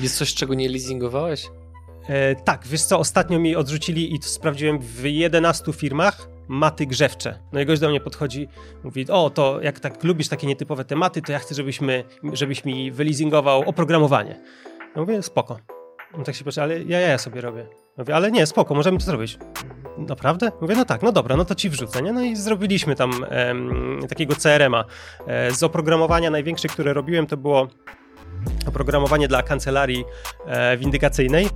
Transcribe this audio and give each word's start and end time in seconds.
Jest 0.00 0.16
coś, 0.16 0.34
czego 0.34 0.54
nie 0.54 0.68
leasingowałeś? 0.68 1.46
E, 2.08 2.34
tak, 2.34 2.66
wiesz 2.66 2.82
co, 2.82 2.98
ostatnio 2.98 3.38
mi 3.38 3.56
odrzucili 3.56 4.14
i 4.14 4.20
to 4.20 4.26
sprawdziłem 4.26 4.78
w 4.78 5.04
11 5.04 5.72
firmach 5.72 6.28
maty 6.48 6.86
grzewcze. 6.86 7.38
No 7.52 7.60
i 7.60 7.66
gość 7.66 7.80
do 7.80 7.88
mnie 7.88 8.00
podchodzi, 8.00 8.48
mówi, 8.84 9.06
o, 9.10 9.30
to 9.30 9.60
jak 9.62 9.80
tak 9.80 10.04
lubisz 10.04 10.28
takie 10.28 10.46
nietypowe 10.46 10.84
tematy, 10.84 11.22
to 11.22 11.32
ja 11.32 11.38
chcę, 11.38 11.54
żebyśmy, 11.54 12.04
żebyś 12.32 12.64
mi 12.64 12.92
wyleasingował 12.92 13.62
oprogramowanie. 13.68 14.40
Ja 14.96 15.00
mówię, 15.00 15.22
spoko. 15.22 15.58
On 16.14 16.24
tak 16.24 16.34
się 16.34 16.44
patrzy, 16.44 16.62
ale 16.62 16.82
ja, 16.82 17.00
ja 17.00 17.18
sobie 17.18 17.40
robię. 17.40 17.66
Mówię, 17.98 18.16
ale 18.16 18.30
nie, 18.30 18.46
spoko, 18.46 18.74
możemy 18.74 18.98
to 18.98 19.04
zrobić. 19.04 19.38
Naprawdę? 19.98 20.52
Mówię, 20.60 20.74
no 20.74 20.84
tak, 20.84 21.02
no 21.02 21.12
dobra, 21.12 21.36
no 21.36 21.44
to 21.44 21.54
ci 21.54 21.70
wrzucę, 21.70 22.02
nie? 22.02 22.12
No 22.12 22.22
i 22.22 22.36
zrobiliśmy 22.36 22.96
tam 22.96 23.10
em, 23.28 24.00
takiego 24.08 24.34
CRM-a. 24.34 24.84
E, 25.26 25.50
z 25.52 25.62
oprogramowania 25.62 26.30
największe, 26.30 26.68
które 26.68 26.92
robiłem, 26.92 27.26
to 27.26 27.36
było 27.36 27.68
oprogramowanie 28.66 29.28
dla 29.28 29.42
kancelarii 29.42 30.04
e, 30.46 30.76
windykacyjnej 30.76 31.48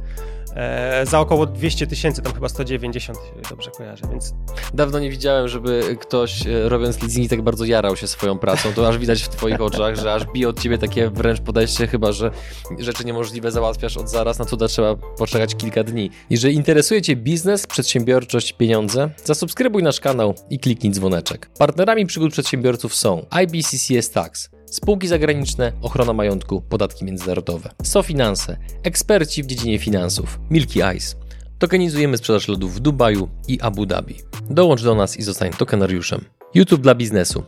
e, 0.56 1.06
za 1.06 1.20
około 1.20 1.46
200 1.46 1.86
tysięcy, 1.86 2.22
tam 2.22 2.34
chyba 2.34 2.48
190, 2.48 3.18
dobrze 3.50 3.70
kojarzę, 3.70 4.02
więc... 4.10 4.34
Dawno 4.74 4.98
nie 4.98 5.10
widziałem, 5.10 5.48
żeby 5.48 5.96
ktoś 6.00 6.46
e, 6.46 6.68
robiąc 6.68 7.02
leasingi 7.02 7.28
tak 7.28 7.42
bardzo 7.42 7.64
jarał 7.64 7.96
się 7.96 8.06
swoją 8.06 8.38
pracą, 8.38 8.72
to 8.72 8.88
aż 8.88 8.98
widać 8.98 9.22
w 9.22 9.28
twoich 9.28 9.60
oczach, 9.60 9.96
że 9.96 10.14
aż 10.14 10.24
bije 10.24 10.48
od 10.48 10.60
ciebie 10.60 10.78
takie 10.78 11.10
wręcz 11.10 11.40
podejście, 11.40 11.86
chyba, 11.86 12.12
że 12.12 12.30
rzeczy 12.78 13.04
niemożliwe 13.04 13.50
załatwiasz 13.50 13.96
od 13.96 14.10
zaraz, 14.10 14.38
na 14.38 14.44
cuda 14.44 14.68
trzeba 14.68 14.96
poczekać 14.96 15.56
kilka 15.56 15.84
dni. 15.84 16.10
Jeżeli 16.30 16.54
interesuje 16.54 17.02
cię 17.02 17.16
biznes, 17.16 17.66
przedsiębiorczość, 17.66 18.52
pieniądze, 18.52 19.10
zasubskrybuj 19.24 19.82
nasz 19.82 20.00
kanał 20.00 20.34
i 20.50 20.58
kliknij 20.58 20.92
dzwoneczek. 20.92 21.50
Partnerami 21.58 22.06
przygód 22.06 22.32
przedsiębiorców 22.32 22.94
są 22.94 23.26
IBCCS 23.30 24.10
Tax, 24.10 24.50
spółki 24.70 25.08
zagraniczne, 25.08 25.72
ochrona 25.82 26.12
majątku, 26.12 26.60
podatki 26.60 27.04
międzynarodowe. 27.04 27.70
SoFinanse, 27.82 28.56
eksperci 28.82 29.42
w 29.42 29.46
dziedzinie 29.46 29.78
finansów. 29.78 30.40
Milky 30.50 30.80
Ice. 30.96 31.16
Tokenizujemy 31.58 32.16
sprzedaż 32.16 32.48
lodów 32.48 32.74
w 32.74 32.80
Dubaju 32.80 33.28
i 33.48 33.60
Abu 33.60 33.86
Dhabi. 33.86 34.16
Dołącz 34.50 34.82
do 34.82 34.94
nas 34.94 35.16
i 35.16 35.22
zostań 35.22 35.50
tokenariuszem. 35.50 36.24
YouTube 36.54 36.80
dla 36.80 36.94
biznesu. 36.94 37.44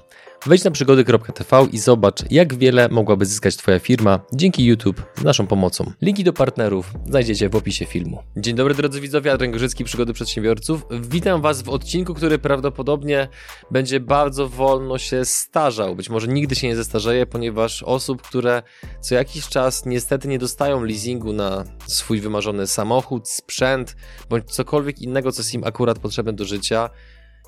Wejdź 0.47 0.65
na 0.65 0.71
przygody.tv 0.71 1.67
i 1.73 1.79
zobacz, 1.79 2.31
jak 2.31 2.55
wiele 2.55 2.89
mogłaby 2.89 3.27
zyskać 3.27 3.57
Twoja 3.57 3.79
firma 3.79 4.21
dzięki 4.33 4.65
YouTube 4.65 5.03
z 5.19 5.23
naszą 5.23 5.47
pomocą. 5.47 5.93
Linki 6.03 6.25
do 6.25 6.33
partnerów 6.33 6.93
znajdziecie 7.07 7.49
w 7.49 7.57
opisie 7.57 7.85
filmu. 7.85 8.23
Dzień 8.37 8.57
dobry 8.57 8.75
drodzy 8.75 9.01
widzowie, 9.01 9.33
Adrian 9.33 9.53
Gorzycki, 9.53 9.85
Przygody 9.85 10.13
Przedsiębiorców. 10.13 10.87
Witam 10.91 11.41
Was 11.41 11.63
w 11.63 11.69
odcinku, 11.69 12.15
który 12.15 12.39
prawdopodobnie 12.39 13.29
będzie 13.71 14.01
bardzo 14.01 14.49
wolno 14.49 14.99
się 14.99 15.25
starzał. 15.25 15.97
Być 15.97 16.11
może 16.11 16.29
nigdy 16.29 16.55
się 16.55 16.69
nie 16.69 16.77
zestarzeje, 16.77 17.27
ponieważ 17.27 17.83
osób, 17.83 18.23
które 18.23 18.63
co 19.01 19.15
jakiś 19.15 19.49
czas 19.49 19.87
niestety 19.87 20.29
nie 20.29 20.39
dostają 20.39 20.85
leasingu 20.85 21.33
na 21.33 21.65
swój 21.87 22.21
wymarzony 22.21 22.67
samochód, 22.67 23.29
sprzęt, 23.29 23.97
bądź 24.31 24.45
cokolwiek 24.45 24.99
innego, 25.03 25.33
co 25.33 25.43
jest 25.43 25.55
im 25.55 25.65
akurat 25.65 25.99
potrzebne 25.99 26.33
do 26.33 26.45
życia, 26.45 26.91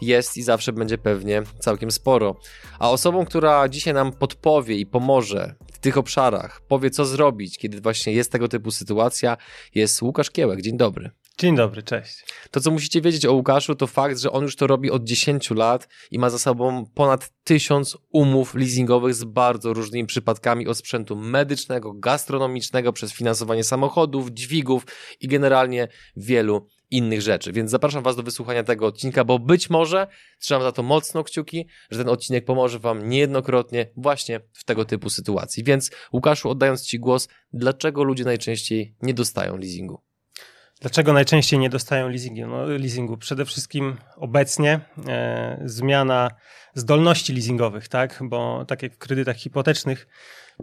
jest 0.01 0.37
i 0.37 0.43
zawsze 0.43 0.73
będzie 0.73 0.99
pewnie 0.99 1.43
całkiem 1.59 1.91
sporo. 1.91 2.37
A 2.79 2.91
osobą, 2.91 3.27
która 3.27 3.69
dzisiaj 3.69 3.95
nam 3.95 4.13
podpowie 4.13 4.77
i 4.77 4.87
pomoże 4.87 5.55
w 5.73 5.79
tych 5.79 5.99
obszarach, 5.99 6.61
powie 6.69 6.91
co 6.91 7.05
zrobić, 7.05 7.59
kiedy 7.59 7.81
właśnie 7.81 8.13
jest 8.13 8.33
tego 8.33 8.49
typu 8.49 8.71
sytuacja, 8.71 9.37
jest 9.75 10.03
Łukasz 10.03 10.31
Kiełek. 10.31 10.63
Dzień 10.63 10.77
dobry. 10.77 11.11
Dzień 11.39 11.57
dobry, 11.57 11.83
cześć. 11.83 12.25
To, 12.51 12.61
co 12.61 12.71
musicie 12.71 13.01
wiedzieć 13.01 13.27
o 13.27 13.33
Łukaszu, 13.33 13.75
to 13.75 13.87
fakt, 13.87 14.19
że 14.19 14.33
on 14.33 14.43
już 14.43 14.57
to 14.57 14.67
robi 14.67 14.91
od 14.91 15.05
10 15.05 15.51
lat 15.51 15.89
i 16.11 16.19
ma 16.19 16.31
za 16.31 16.39
sobą 16.39 16.87
ponad 16.95 17.31
tysiąc 17.45 17.97
umów 18.13 18.55
leasingowych 18.55 19.15
z 19.15 19.25
bardzo 19.25 19.73
różnymi 19.73 20.07
przypadkami 20.07 20.69
od 20.69 20.79
sprzętu 20.79 21.17
medycznego, 21.17 21.93
gastronomicznego, 21.93 22.93
przez 22.93 23.13
finansowanie 23.13 23.65
samochodów, 23.65 24.31
dźwigów 24.31 24.87
i 25.21 25.29
generalnie 25.29 25.89
wielu 26.17 26.67
innych 26.97 27.23
rzeczy. 27.23 27.53
Więc 27.53 27.71
zapraszam 27.71 28.03
Was 28.03 28.17
do 28.17 28.23
wysłuchania 28.23 28.65
tego 28.65 28.87
odcinka, 28.87 29.25
bo 29.25 29.39
być 29.39 29.71
może 29.71 30.07
trzymam 30.39 30.63
za 30.63 30.73
to 30.73 30.83
mocno 30.83 31.25
kciuki, 31.25 31.67
że 31.91 31.99
ten 31.99 32.09
odcinek 32.09 32.45
pomoże 32.45 32.79
Wam 32.79 33.09
niejednokrotnie 33.09 33.87
właśnie 33.97 34.41
w 34.53 34.65
tego 34.65 34.85
typu 34.85 35.11
sytuacji. 35.11 35.65
Więc 35.65 35.91
Łukaszu, 36.13 36.51
oddając 36.51 36.87
Ci 36.87 36.99
głos, 36.99 37.29
dlaczego 37.53 38.05
ludzie 38.05 38.25
najczęściej 38.25 38.95
nie 39.03 39.15
dostają 39.15 39.57
leasingu? 39.57 40.03
Dlaczego 40.81 41.13
najczęściej 41.13 41.59
nie 41.59 41.71
dostają 41.71 42.09
leasingu? 42.09 42.47
No, 42.47 42.67
leasingu? 42.67 43.17
Przede 43.17 43.45
wszystkim 43.45 43.97
obecnie 44.17 44.81
e, 45.09 45.63
zmiana 45.65 46.31
zdolności 46.75 47.33
leasingowych, 47.33 47.89
tak? 47.89 48.21
Bo 48.23 48.65
tak 48.65 48.83
jak 48.83 48.95
w 48.95 48.99
kredytach 48.99 49.37
hipotecznych, 49.37 50.07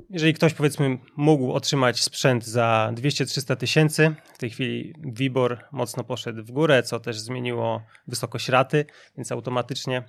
jeżeli 0.09 0.33
ktoś 0.33 0.53
powiedzmy 0.53 0.97
mógł 1.17 1.51
otrzymać 1.51 2.03
sprzęt 2.03 2.45
za 2.45 2.91
200-300 2.95 3.55
tysięcy, 3.55 4.15
w 4.33 4.37
tej 4.37 4.49
chwili 4.49 4.93
WIBOR 5.03 5.57
mocno 5.71 6.03
poszedł 6.03 6.43
w 6.43 6.51
górę, 6.51 6.83
co 6.83 6.99
też 6.99 7.19
zmieniło 7.19 7.81
wysokość 8.07 8.49
raty, 8.49 8.85
więc 9.17 9.31
automatycznie 9.31 10.03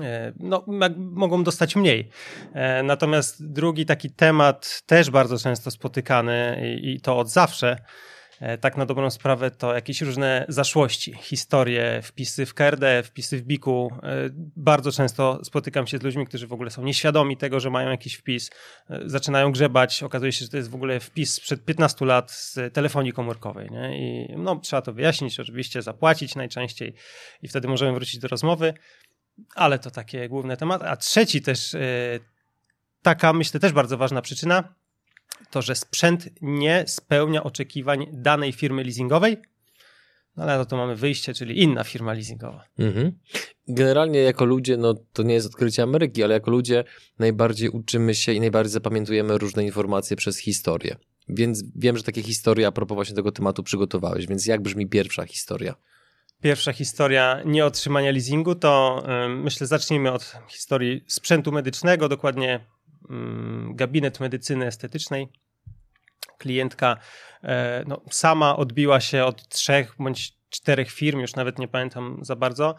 e, 0.00 0.32
no, 0.36 0.64
mogą 0.96 1.44
dostać 1.44 1.76
mniej. 1.76 2.08
E, 2.54 2.82
natomiast 2.82 3.52
drugi 3.52 3.86
taki 3.86 4.10
temat, 4.10 4.82
też 4.86 5.10
bardzo 5.10 5.38
często 5.38 5.70
spotykany 5.70 6.60
i 6.82 7.00
to 7.00 7.18
od 7.18 7.30
zawsze, 7.30 7.76
tak 8.60 8.76
na 8.76 8.86
dobrą 8.86 9.10
sprawę 9.10 9.50
to 9.50 9.74
jakieś 9.74 10.00
różne 10.00 10.46
zaszłości, 10.48 11.14
historie, 11.14 12.00
wpisy 12.02 12.46
w 12.46 12.54
KRD, 12.54 13.02
wpisy 13.02 13.38
w 13.38 13.42
Biku. 13.42 13.92
E, 14.02 14.28
bardzo 14.56 14.92
często 14.92 15.40
spotykam 15.44 15.86
się 15.86 15.98
z 15.98 16.02
ludźmi, 16.02 16.26
którzy 16.26 16.46
w 16.46 16.52
ogóle 16.52 16.70
są 16.70 16.82
nieświadomi 16.82 17.36
tego, 17.36 17.60
że 17.60 17.70
mają 17.70 17.90
jakiś 17.90 18.14
wpis, 18.14 18.50
e, 18.90 19.00
zaczynają 19.04 19.52
grzebać, 19.52 20.02
okazuje 20.02 20.32
się, 20.32 20.44
że 20.44 20.50
to 20.50 20.56
jest 20.56 20.70
w 20.70 20.74
ogóle 20.74 21.00
wpis 21.00 21.34
sprzed 21.34 21.64
15 21.64 22.04
lat 22.04 22.30
z 22.30 22.74
telefonii 22.74 23.12
komórkowej. 23.12 23.70
Nie? 23.70 23.98
I 23.98 24.34
no, 24.36 24.56
trzeba 24.56 24.82
to 24.82 24.92
wyjaśnić, 24.92 25.40
oczywiście 25.40 25.82
zapłacić 25.82 26.34
najczęściej 26.34 26.94
i 27.42 27.48
wtedy 27.48 27.68
możemy 27.68 27.92
wrócić 27.92 28.20
do 28.20 28.28
rozmowy, 28.28 28.74
ale 29.54 29.78
to 29.78 29.90
takie 29.90 30.28
główne 30.28 30.56
tematy. 30.56 30.84
A 30.84 30.96
trzeci 30.96 31.42
też, 31.42 31.76
taka 33.02 33.32
myślę 33.32 33.60
też 33.60 33.72
bardzo 33.72 33.96
ważna 33.96 34.22
przyczyna, 34.22 34.74
to, 35.50 35.62
że 35.62 35.74
sprzęt 35.74 36.28
nie 36.42 36.84
spełnia 36.86 37.44
oczekiwań 37.44 38.06
danej 38.12 38.52
firmy 38.52 38.84
leasingowej, 38.84 39.36
no 40.36 40.42
ale 40.42 40.58
no 40.58 40.64
to 40.64 40.76
mamy 40.76 40.96
wyjście, 40.96 41.34
czyli 41.34 41.62
inna 41.62 41.84
firma 41.84 42.12
leasingowa. 42.12 42.64
Mhm. 42.78 43.12
Generalnie 43.68 44.18
jako 44.18 44.44
ludzie, 44.44 44.76
no 44.76 44.94
to 45.12 45.22
nie 45.22 45.34
jest 45.34 45.46
odkrycie 45.46 45.82
Ameryki, 45.82 46.22
ale 46.22 46.34
jako 46.34 46.50
ludzie 46.50 46.84
najbardziej 47.18 47.68
uczymy 47.68 48.14
się 48.14 48.32
i 48.32 48.40
najbardziej 48.40 48.72
zapamiętujemy 48.72 49.38
różne 49.38 49.64
informacje 49.64 50.16
przez 50.16 50.38
historię. 50.38 50.96
Więc 51.28 51.64
wiem, 51.76 51.96
że 51.96 52.02
takie 52.02 52.22
historie 52.22 52.66
a 52.66 52.72
propos 52.72 52.94
właśnie 52.94 53.16
tego 53.16 53.32
tematu 53.32 53.62
przygotowałeś, 53.62 54.26
więc 54.26 54.46
jak 54.46 54.62
brzmi 54.62 54.86
pierwsza 54.86 55.24
historia? 55.24 55.74
Pierwsza 56.42 56.72
historia 56.72 57.42
nieotrzymania 57.44 58.10
leasingu 58.10 58.54
to 58.54 59.02
yy, 59.28 59.28
myślę 59.28 59.66
zacznijmy 59.66 60.12
od 60.12 60.36
historii 60.48 61.04
sprzętu 61.06 61.52
medycznego, 61.52 62.08
dokładnie 62.08 62.60
gabinet 63.74 64.20
medycyny 64.20 64.66
estetycznej. 64.66 65.28
Klientka 66.38 66.96
e, 67.42 67.84
no, 67.86 68.00
sama 68.10 68.56
odbiła 68.56 69.00
się 69.00 69.24
od 69.24 69.48
trzech 69.48 69.94
bądź 69.98 70.32
czterech 70.48 70.90
firm, 70.90 71.20
już 71.20 71.34
nawet 71.34 71.58
nie 71.58 71.68
pamiętam 71.68 72.18
za 72.22 72.36
bardzo. 72.36 72.74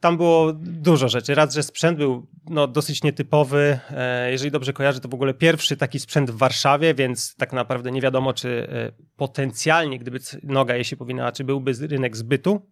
Tam 0.00 0.16
było 0.16 0.52
dużo 0.62 1.08
rzeczy. 1.08 1.34
Raz, 1.34 1.54
że 1.54 1.62
sprzęt 1.62 1.98
był 1.98 2.26
no, 2.46 2.66
dosyć 2.66 3.02
nietypowy. 3.02 3.78
E, 3.90 4.30
jeżeli 4.30 4.50
dobrze 4.50 4.72
kojarzę, 4.72 5.00
to 5.00 5.08
w 5.08 5.14
ogóle 5.14 5.34
pierwszy 5.34 5.76
taki 5.76 6.00
sprzęt 6.00 6.30
w 6.30 6.36
Warszawie, 6.36 6.94
więc 6.94 7.34
tak 7.36 7.52
naprawdę 7.52 7.90
nie 7.90 8.00
wiadomo, 8.00 8.32
czy 8.32 8.68
e, 8.70 8.92
potencjalnie, 9.16 9.98
gdyby 9.98 10.18
noga 10.42 10.74
jej 10.74 10.84
się 10.84 10.96
powinna, 10.96 11.32
czy 11.32 11.44
byłby 11.44 11.72
rynek 11.72 12.16
zbytu 12.16 12.62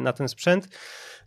na 0.00 0.12
ten 0.12 0.28
sprzęt. 0.28 0.68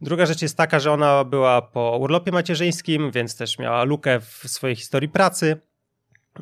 Druga 0.01 0.25
rzecz 0.25 0.41
jest 0.41 0.57
taka, 0.57 0.79
że 0.79 0.91
ona 0.91 1.23
była 1.23 1.61
po 1.61 1.97
urlopie 1.97 2.31
macierzyńskim, 2.31 3.11
więc 3.11 3.37
też 3.37 3.59
miała 3.59 3.83
lukę 3.83 4.19
w 4.19 4.43
swojej 4.47 4.75
historii 4.75 5.09
pracy. 5.09 5.57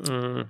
Mm. 0.09 0.45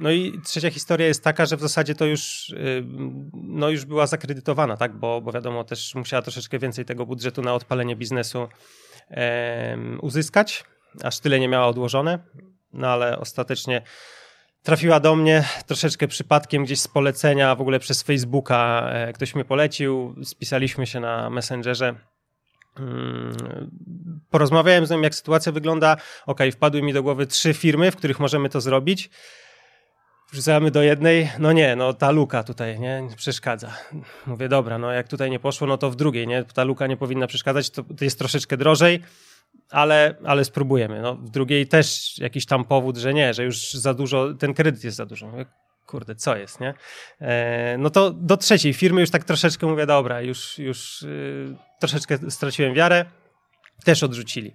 No 0.00 0.10
i 0.10 0.40
trzecia 0.44 0.70
historia 0.70 1.06
jest 1.06 1.24
taka, 1.24 1.46
że 1.46 1.56
w 1.56 1.60
zasadzie 1.60 1.94
to 1.94 2.04
już, 2.04 2.50
y, 2.50 2.84
no 3.32 3.70
już 3.70 3.84
była 3.84 4.06
zakredytowana, 4.06 4.76
tak? 4.76 4.96
bo, 4.96 5.20
bo 5.20 5.32
wiadomo, 5.32 5.64
też 5.64 5.94
musiała 5.94 6.22
troszeczkę 6.22 6.58
więcej 6.58 6.84
tego 6.84 7.06
budżetu 7.06 7.42
na 7.42 7.54
odpalenie 7.54 7.96
biznesu 7.96 8.48
uzyskać, 10.00 10.64
aż 11.02 11.18
tyle 11.18 11.40
nie 11.40 11.48
miała 11.48 11.66
odłożone, 11.66 12.18
no 12.72 12.88
ale 12.88 13.18
ostatecznie 13.18 13.82
trafiła 14.62 15.00
do 15.00 15.16
mnie 15.16 15.44
troszeczkę 15.66 16.08
przypadkiem 16.08 16.64
gdzieś 16.64 16.80
z 16.80 16.88
polecenia, 16.88 17.54
w 17.54 17.60
ogóle 17.60 17.78
przez 17.78 18.02
Facebooka 18.02 18.90
e, 18.92 19.12
ktoś 19.12 19.34
mnie 19.34 19.44
polecił, 19.44 20.14
spisaliśmy 20.24 20.86
się 20.86 21.00
na 21.00 21.30
Messengerze 21.30 21.94
Mm, 22.80 23.70
porozmawiałem 24.30 24.86
z 24.86 24.90
nim, 24.90 25.02
jak 25.02 25.14
sytuacja 25.14 25.52
wygląda. 25.52 25.96
Ok, 26.26 26.40
wpadły 26.52 26.82
mi 26.82 26.92
do 26.92 27.02
głowy 27.02 27.26
trzy 27.26 27.54
firmy, 27.54 27.90
w 27.90 27.96
których 27.96 28.20
możemy 28.20 28.48
to 28.48 28.60
zrobić. 28.60 29.10
Wrzucamy 30.32 30.70
do 30.70 30.82
jednej, 30.82 31.30
no 31.38 31.52
nie, 31.52 31.76
no 31.76 31.92
ta 31.92 32.10
luka 32.10 32.42
tutaj 32.42 32.80
nie 32.80 33.08
przeszkadza. 33.16 33.72
Mówię, 34.26 34.48
dobra, 34.48 34.78
no 34.78 34.92
jak 34.92 35.08
tutaj 35.08 35.30
nie 35.30 35.38
poszło, 35.38 35.66
no 35.66 35.78
to 35.78 35.90
w 35.90 35.96
drugiej, 35.96 36.26
nie? 36.26 36.44
Ta 36.44 36.64
luka 36.64 36.86
nie 36.86 36.96
powinna 36.96 37.26
przeszkadzać, 37.26 37.70
to, 37.70 37.82
to 37.82 38.04
jest 38.04 38.18
troszeczkę 38.18 38.56
drożej, 38.56 39.02
ale, 39.70 40.14
ale 40.24 40.44
spróbujemy. 40.44 41.02
No, 41.02 41.14
w 41.14 41.30
drugiej 41.30 41.68
też 41.68 42.18
jakiś 42.18 42.46
tam 42.46 42.64
powód, 42.64 42.96
że 42.96 43.14
nie, 43.14 43.34
że 43.34 43.44
już 43.44 43.72
za 43.72 43.94
dużo, 43.94 44.34
ten 44.34 44.54
kredyt 44.54 44.84
jest 44.84 44.96
za 44.96 45.06
dużo. 45.06 45.28
Mówię, 45.28 45.46
kurde, 45.86 46.14
co 46.14 46.36
jest, 46.36 46.60
nie? 46.60 46.74
E, 47.20 47.76
no 47.78 47.90
to 47.90 48.10
do 48.10 48.36
trzeciej 48.36 48.74
firmy 48.74 49.00
już 49.00 49.10
tak 49.10 49.24
troszeczkę 49.24 49.66
mówię, 49.66 49.86
dobra, 49.86 50.20
już, 50.20 50.58
już 50.58 51.02
y, 51.02 51.56
troszeczkę 51.80 52.18
straciłem 52.30 52.74
wiarę, 52.74 53.04
też 53.84 54.02
odrzucili. 54.02 54.52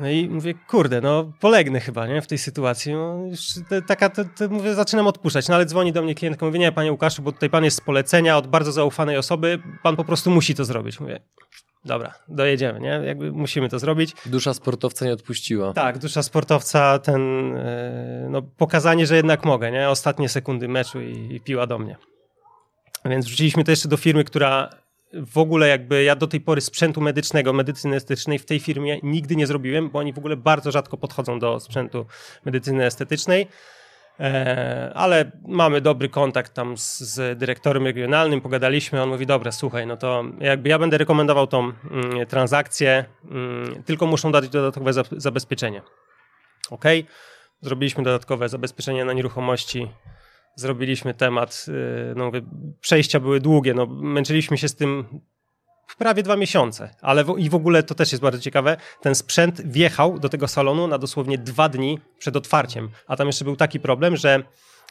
No 0.00 0.10
i 0.10 0.28
mówię, 0.28 0.54
kurde, 0.68 1.00
no 1.00 1.32
polegnę 1.40 1.80
chyba, 1.80 2.06
nie, 2.06 2.22
w 2.22 2.26
tej 2.26 2.38
sytuacji. 2.38 2.92
No, 2.92 3.26
już 3.30 3.40
te, 3.68 3.82
taka, 3.82 4.10
te, 4.10 4.48
mówię, 4.48 4.74
zaczynam 4.74 5.06
odpuszczać. 5.06 5.48
No 5.48 5.54
ale 5.54 5.66
dzwoni 5.66 5.92
do 5.92 6.02
mnie 6.02 6.14
klientka, 6.14 6.46
mówi, 6.46 6.58
nie, 6.58 6.72
panie 6.72 6.92
Łukaszu, 6.92 7.22
bo 7.22 7.32
tutaj 7.32 7.50
pan 7.50 7.64
jest 7.64 7.76
z 7.76 7.80
polecenia 7.80 8.36
od 8.36 8.46
bardzo 8.46 8.72
zaufanej 8.72 9.16
osoby, 9.16 9.62
pan 9.82 9.96
po 9.96 10.04
prostu 10.04 10.30
musi 10.30 10.54
to 10.54 10.64
zrobić. 10.64 11.00
Mówię, 11.00 11.20
dobra, 11.84 12.14
dojedziemy, 12.28 12.80
nie? 12.80 13.00
Jakby 13.04 13.32
musimy 13.32 13.68
to 13.68 13.78
zrobić. 13.78 14.14
Dusza 14.26 14.54
sportowca 14.54 15.04
nie 15.04 15.12
odpuściła. 15.12 15.72
Tak, 15.72 15.98
dusza 15.98 16.22
sportowca, 16.22 16.98
ten, 16.98 17.54
e, 17.56 18.26
no, 18.30 18.42
pokazanie, 18.42 19.06
że 19.06 19.16
jednak 19.16 19.44
mogę, 19.44 19.70
nie? 19.70 19.88
Ostatnie 19.88 20.28
sekundy 20.28 20.68
meczu 20.68 21.00
i, 21.00 21.34
i 21.34 21.40
piła 21.40 21.66
do 21.66 21.78
mnie. 21.78 21.96
Więc 23.04 23.26
wrzuciliśmy 23.26 23.64
to 23.64 23.70
jeszcze 23.70 23.88
do 23.88 23.96
firmy, 23.96 24.24
która 24.24 24.70
w 25.12 25.38
ogóle 25.38 25.68
jakby 25.68 26.02
ja 26.02 26.16
do 26.16 26.26
tej 26.26 26.40
pory 26.40 26.60
sprzętu 26.60 27.00
medycznego, 27.00 27.52
medycyny 27.52 27.96
estetycznej 27.96 28.38
w 28.38 28.44
tej 28.44 28.60
firmie 28.60 29.00
nigdy 29.02 29.36
nie 29.36 29.46
zrobiłem, 29.46 29.90
bo 29.90 29.98
oni 29.98 30.12
w 30.12 30.18
ogóle 30.18 30.36
bardzo 30.36 30.70
rzadko 30.70 30.96
podchodzą 30.96 31.38
do 31.38 31.60
sprzętu 31.60 32.06
medycyny 32.44 32.84
estetycznej. 32.84 33.46
E, 34.20 34.92
ale 34.94 35.30
mamy 35.48 35.80
dobry 35.80 36.08
kontakt 36.08 36.54
tam 36.54 36.78
z, 36.78 37.00
z, 37.00 37.38
dyrektorem 37.38 37.84
regionalnym, 37.84 38.40
pogadaliśmy, 38.40 39.02
on 39.02 39.08
mówi, 39.08 39.26
dobra, 39.26 39.52
słuchaj, 39.52 39.86
no 39.86 39.96
to 39.96 40.24
jakby 40.40 40.68
ja 40.68 40.78
będę 40.78 40.98
rekomendował 40.98 41.46
tą 41.46 41.58
mm, 41.60 42.26
transakcję, 42.26 43.04
mm, 43.30 43.82
tylko 43.82 44.06
muszą 44.06 44.32
dać 44.32 44.48
dodatkowe 44.48 44.92
za, 44.92 45.02
zabezpieczenie. 45.10 45.82
Ok, 46.70 46.84
zrobiliśmy 47.60 48.04
dodatkowe 48.04 48.48
zabezpieczenie 48.48 49.04
na 49.04 49.12
nieruchomości, 49.12 49.88
zrobiliśmy 50.54 51.14
temat, 51.14 51.66
y, 51.68 52.14
no 52.16 52.26
mówię, 52.26 52.42
przejścia 52.80 53.20
były 53.20 53.40
długie, 53.40 53.74
no 53.74 53.86
męczyliśmy 53.86 54.58
się 54.58 54.68
z 54.68 54.76
tym 54.76 55.20
prawie 55.98 56.22
dwa 56.22 56.36
miesiące, 56.36 56.94
ale 57.00 57.24
w, 57.24 57.38
i 57.38 57.50
w 57.50 57.54
ogóle 57.54 57.82
to 57.82 57.94
też 57.94 58.12
jest 58.12 58.22
bardzo 58.22 58.40
ciekawe, 58.40 58.76
ten 59.00 59.14
sprzęt 59.14 59.60
wjechał 59.60 60.18
do 60.18 60.28
tego 60.28 60.48
salonu 60.48 60.86
na 60.86 60.98
dosłownie 60.98 61.38
dwa 61.38 61.68
dni 61.68 61.98
przed 62.18 62.36
otwarciem, 62.36 62.88
a 63.06 63.16
tam 63.16 63.26
jeszcze 63.26 63.44
był 63.44 63.56
taki 63.56 63.80
problem, 63.80 64.16
że 64.16 64.42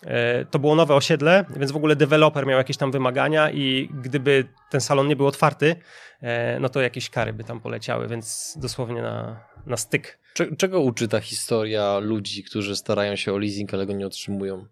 e, 0.04 0.46
to 0.46 0.60
było 0.60 0.76
nowe 0.76 0.96
osiedle, 0.96 1.46
więc 1.56 1.72
w 1.72 1.76
ogóle 1.76 1.96
deweloper 1.96 2.48
miał 2.48 2.58
jakieś 2.58 2.78
tam 2.78 2.92
wymagania 2.92 3.52
i 3.52 3.90
gdyby 4.02 4.48
ten 4.70 4.82
salon 4.82 5.08
nie 5.08 5.16
był 5.16 5.28
otwarty, 5.28 5.76
e, 6.22 6.60
no 6.60 6.70
to 6.70 6.82
jakieś 6.82 7.10
kary 7.10 7.34
by 7.34 7.44
tam 7.44 7.60
poleciały, 7.60 8.08
więc 8.08 8.54
dosłownie 8.58 9.02
na, 9.02 9.44
na 9.66 9.78
styk. 9.78 10.20
Czego 10.58 10.82
uczy 10.82 11.08
ta 11.08 11.20
historia 11.20 12.00
ludzi, 12.00 12.44
którzy 12.44 12.76
starają 12.76 13.16
się 13.16 13.34
o 13.34 13.38
leasing, 13.38 13.74
ale 13.74 13.86
go 13.86 13.94
nie 13.94 14.08
otrzymują? 14.08 14.66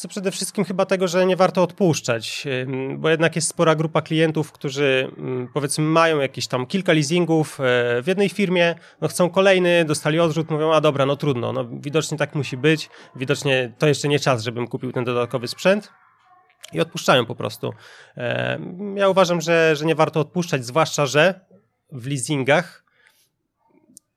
To 0.00 0.08
przede 0.08 0.30
wszystkim 0.30 0.64
chyba 0.64 0.86
tego, 0.86 1.08
że 1.08 1.26
nie 1.26 1.36
warto 1.36 1.62
odpuszczać, 1.62 2.44
bo 2.96 3.10
jednak 3.10 3.36
jest 3.36 3.48
spora 3.48 3.74
grupa 3.74 4.02
klientów, 4.02 4.52
którzy 4.52 5.10
powiedzmy 5.54 5.84
mają 5.84 6.20
jakieś 6.20 6.46
tam 6.46 6.66
kilka 6.66 6.92
leasingów 6.92 7.60
e, 7.60 7.62
w 8.02 8.06
jednej 8.06 8.28
firmie, 8.28 8.74
no 9.00 9.08
chcą 9.08 9.30
kolejny, 9.30 9.84
dostali 9.84 10.20
odrzut, 10.20 10.50
mówią, 10.50 10.72
a 10.72 10.80
dobra, 10.80 11.06
no 11.06 11.16
trudno, 11.16 11.52
no 11.52 11.68
widocznie 11.72 12.18
tak 12.18 12.34
musi 12.34 12.56
być, 12.56 12.90
widocznie 13.16 13.72
to 13.78 13.86
jeszcze 13.86 14.08
nie 14.08 14.18
czas, 14.18 14.42
żebym 14.42 14.68
kupił 14.68 14.92
ten 14.92 15.04
dodatkowy 15.04 15.48
sprzęt 15.48 15.92
i 16.72 16.80
odpuszczają 16.80 17.26
po 17.26 17.34
prostu. 17.34 17.72
E, 18.16 18.58
ja 18.94 19.08
uważam, 19.08 19.40
że, 19.40 19.76
że 19.76 19.84
nie 19.84 19.94
warto 19.94 20.20
odpuszczać, 20.20 20.66
zwłaszcza, 20.66 21.06
że 21.06 21.40
w 21.92 22.06
leasingach 22.06 22.83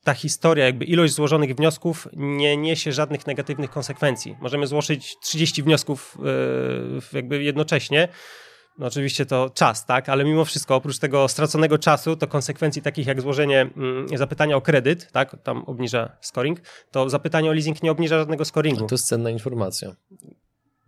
ta 0.07 0.13
historia, 0.13 0.65
jakby 0.65 0.85
ilość 0.85 1.13
złożonych 1.13 1.55
wniosków 1.55 2.07
nie 2.13 2.57
niesie 2.57 2.91
żadnych 2.91 3.27
negatywnych 3.27 3.69
konsekwencji. 3.69 4.35
Możemy 4.41 4.67
złożyć 4.67 5.17
30 5.19 5.63
wniosków 5.63 6.17
yy, 6.93 7.01
jakby 7.13 7.43
jednocześnie. 7.43 8.07
No 8.77 8.87
oczywiście 8.87 9.25
to 9.25 9.49
czas, 9.49 9.85
tak, 9.85 10.09
ale 10.09 10.25
mimo 10.25 10.45
wszystko 10.45 10.75
oprócz 10.75 10.99
tego 10.99 11.27
straconego 11.27 11.77
czasu, 11.77 12.15
to 12.15 12.27
konsekwencji 12.27 12.81
takich 12.81 13.07
jak 13.07 13.21
złożenie 13.21 13.61
mm, 13.61 14.17
zapytania 14.17 14.55
o 14.55 14.61
kredyt, 14.61 15.11
tak, 15.11 15.35
tam 15.43 15.63
obniża 15.63 16.17
scoring, 16.21 16.59
to 16.91 17.09
zapytanie 17.09 17.49
o 17.49 17.53
leasing 17.53 17.83
nie 17.83 17.91
obniża 17.91 18.17
żadnego 18.17 18.45
scoringu. 18.45 18.87
To 18.87 18.95
jest 18.95 19.07
cenna 19.07 19.29
informacja. 19.29 19.95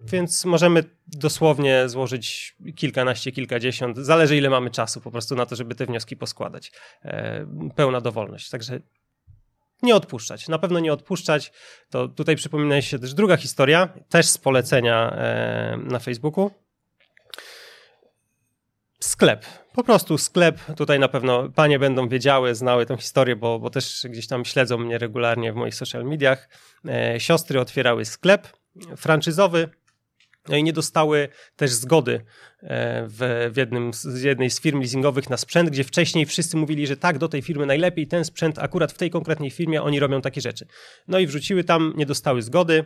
Więc 0.04 0.46
możemy 0.46 0.84
dosłownie 1.08 1.90
złożyć 1.90 2.56
kilkanaście, 2.76 3.32
kilkadziesiąt, 3.32 3.98
zależy 3.98 4.38
ile 4.38 4.50
mamy 4.50 4.70
czasu 4.72 5.02
po 5.02 5.12
prostu 5.12 5.36
na 5.36 5.46
to, 5.46 5.56
żeby 5.56 5.76
te 5.76 5.86
wnioski 5.86 6.18
poskładać. 6.18 6.72
E, 7.04 7.46
pełna 7.76 8.02
dowolność. 8.02 8.50
Także 8.50 8.80
nie 9.82 9.96
odpuszczać. 9.96 10.48
Na 10.48 10.60
pewno 10.60 10.80
nie 10.80 10.94
odpuszczać. 10.94 11.52
To 11.90 12.08
tutaj 12.08 12.36
przypomina 12.36 12.82
się 12.82 13.00
też 13.00 13.14
druga 13.14 13.38
historia, 13.38 13.90
też 14.10 14.26
z 14.26 14.38
polecenia 14.38 15.12
e, 15.12 15.78
na 15.78 16.00
Facebooku. 16.00 16.52
Sklep. 19.00 19.46
Po 19.74 19.84
prostu 19.84 20.18
sklep. 20.18 20.60
Tutaj 20.78 21.00
na 21.00 21.08
pewno 21.08 21.50
panie 21.50 21.80
będą 21.80 22.10
wiedziały, 22.10 22.56
znały 22.56 22.86
tę 22.86 22.98
historię, 22.98 23.36
bo, 23.36 23.60
bo 23.60 23.70
też 23.70 24.08
gdzieś 24.10 24.28
tam 24.28 24.46
śledzą 24.46 24.78
mnie 24.78 24.98
regularnie 24.98 25.54
w 25.54 25.56
moich 25.56 25.76
social 25.76 26.06
mediach. 26.06 26.50
E, 26.88 27.20
siostry 27.20 27.60
otwierały 27.60 28.06
sklep 28.06 28.48
franczyzowy 28.98 29.70
no 30.50 30.58
i 30.58 30.64
nie 30.64 30.74
dostały 30.74 31.30
też 31.56 31.72
zgody 31.72 32.22
e, 32.62 33.08
w, 33.08 33.50
w 33.54 33.58
jednym 33.58 33.94
z 33.94 34.22
jednej 34.22 34.50
z 34.50 34.62
firm 34.62 34.80
leasingowych 34.80 35.30
na 35.30 35.38
sprzęt, 35.38 35.70
gdzie 35.70 35.84
wcześniej 35.84 36.26
wszyscy 36.26 36.58
mówili, 36.58 36.88
że 36.88 36.98
tak, 36.98 37.18
do 37.18 37.30
tej 37.30 37.42
firmy 37.42 37.66
najlepiej, 37.66 38.08
ten 38.08 38.26
sprzęt 38.26 38.60
akurat 38.60 38.92
w 38.92 38.98
tej 38.98 39.10
konkretnej 39.10 39.52
firmie 39.52 39.82
oni 39.82 40.00
robią 40.00 40.22
takie 40.22 40.42
rzeczy. 40.42 40.68
No 41.08 41.20
i 41.20 41.28
wrzuciły 41.28 41.64
tam, 41.64 41.94
nie 41.98 42.06
dostały 42.06 42.42
zgody, 42.42 42.86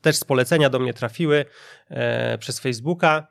też 0.00 0.16
z 0.16 0.24
polecenia 0.24 0.70
do 0.70 0.78
mnie 0.78 0.94
trafiły 0.94 1.44
e, 1.88 2.38
przez 2.38 2.60
Facebooka. 2.60 3.26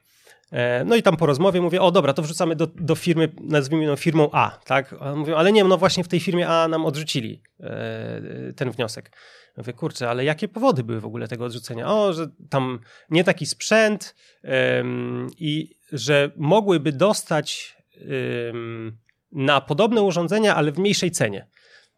E, 0.52 0.86
no 0.86 0.96
i 0.96 1.04
tam 1.04 1.18
po 1.18 1.26
rozmowie 1.26 1.62
mówię, 1.62 1.82
o 1.82 1.92
dobra, 1.92 2.14
to 2.14 2.22
wrzucamy 2.22 2.56
do, 2.56 2.68
do 2.68 2.96
firmy, 2.96 3.30
nazwijmy 3.42 3.86
ją 3.86 3.96
firmą 3.96 4.30
A, 4.32 4.60
tak? 4.66 4.96
A 5.00 5.16
mówią, 5.16 5.36
ale 5.36 5.52
nie, 5.52 5.64
no 5.64 5.78
właśnie 5.78 6.04
w 6.04 6.08
tej 6.08 6.20
firmie 6.20 6.48
A 6.48 6.68
nam 6.68 6.86
odrzucili 6.86 7.42
e, 7.60 8.54
ten 8.56 8.72
wniosek. 8.72 9.12
Mówię, 9.58 9.74
kurczę, 9.74 10.10
ale 10.10 10.26
jakie 10.26 10.48
powody 10.48 10.84
były 10.84 11.00
w 11.00 11.06
ogóle 11.06 11.28
tego 11.28 11.46
odrzucenia? 11.46 11.88
O, 11.88 12.14
że 12.14 12.28
tam 12.50 12.80
nie 13.10 13.24
taki 13.24 13.46
sprzęt 13.46 14.16
i 15.38 15.76
że 15.92 16.32
mogłyby 16.36 16.92
dostać 16.92 17.78
na 19.32 19.62
podobne 19.62 20.02
urządzenia, 20.02 20.56
ale 20.56 20.72
w 20.72 20.80
mniejszej 20.80 21.12
cenie. 21.12 21.48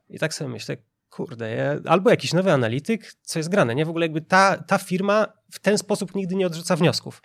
I 0.10 0.19
tak 0.19 0.34
sobie 0.34 0.50
myślę, 0.50 0.78
kurde, 1.10 1.56
ja, 1.56 1.92
albo 1.92 2.10
jakiś 2.10 2.34
nowy 2.34 2.51
analityk, 2.51 3.13
co 3.22 3.40
jest 3.40 3.50
grane, 3.50 3.75
nie? 3.75 3.86
W 3.86 3.90
ogóle 3.90 4.06
jakby 4.06 4.22
ta, 4.22 4.57
ta 4.57 4.78
firma 4.78 5.28
w 5.51 5.60
ten 5.60 5.78
sposób 5.78 6.16
nigdy 6.16 6.36
nie 6.36 6.48
odrzuca 6.48 6.75
wniosków. 6.75 7.22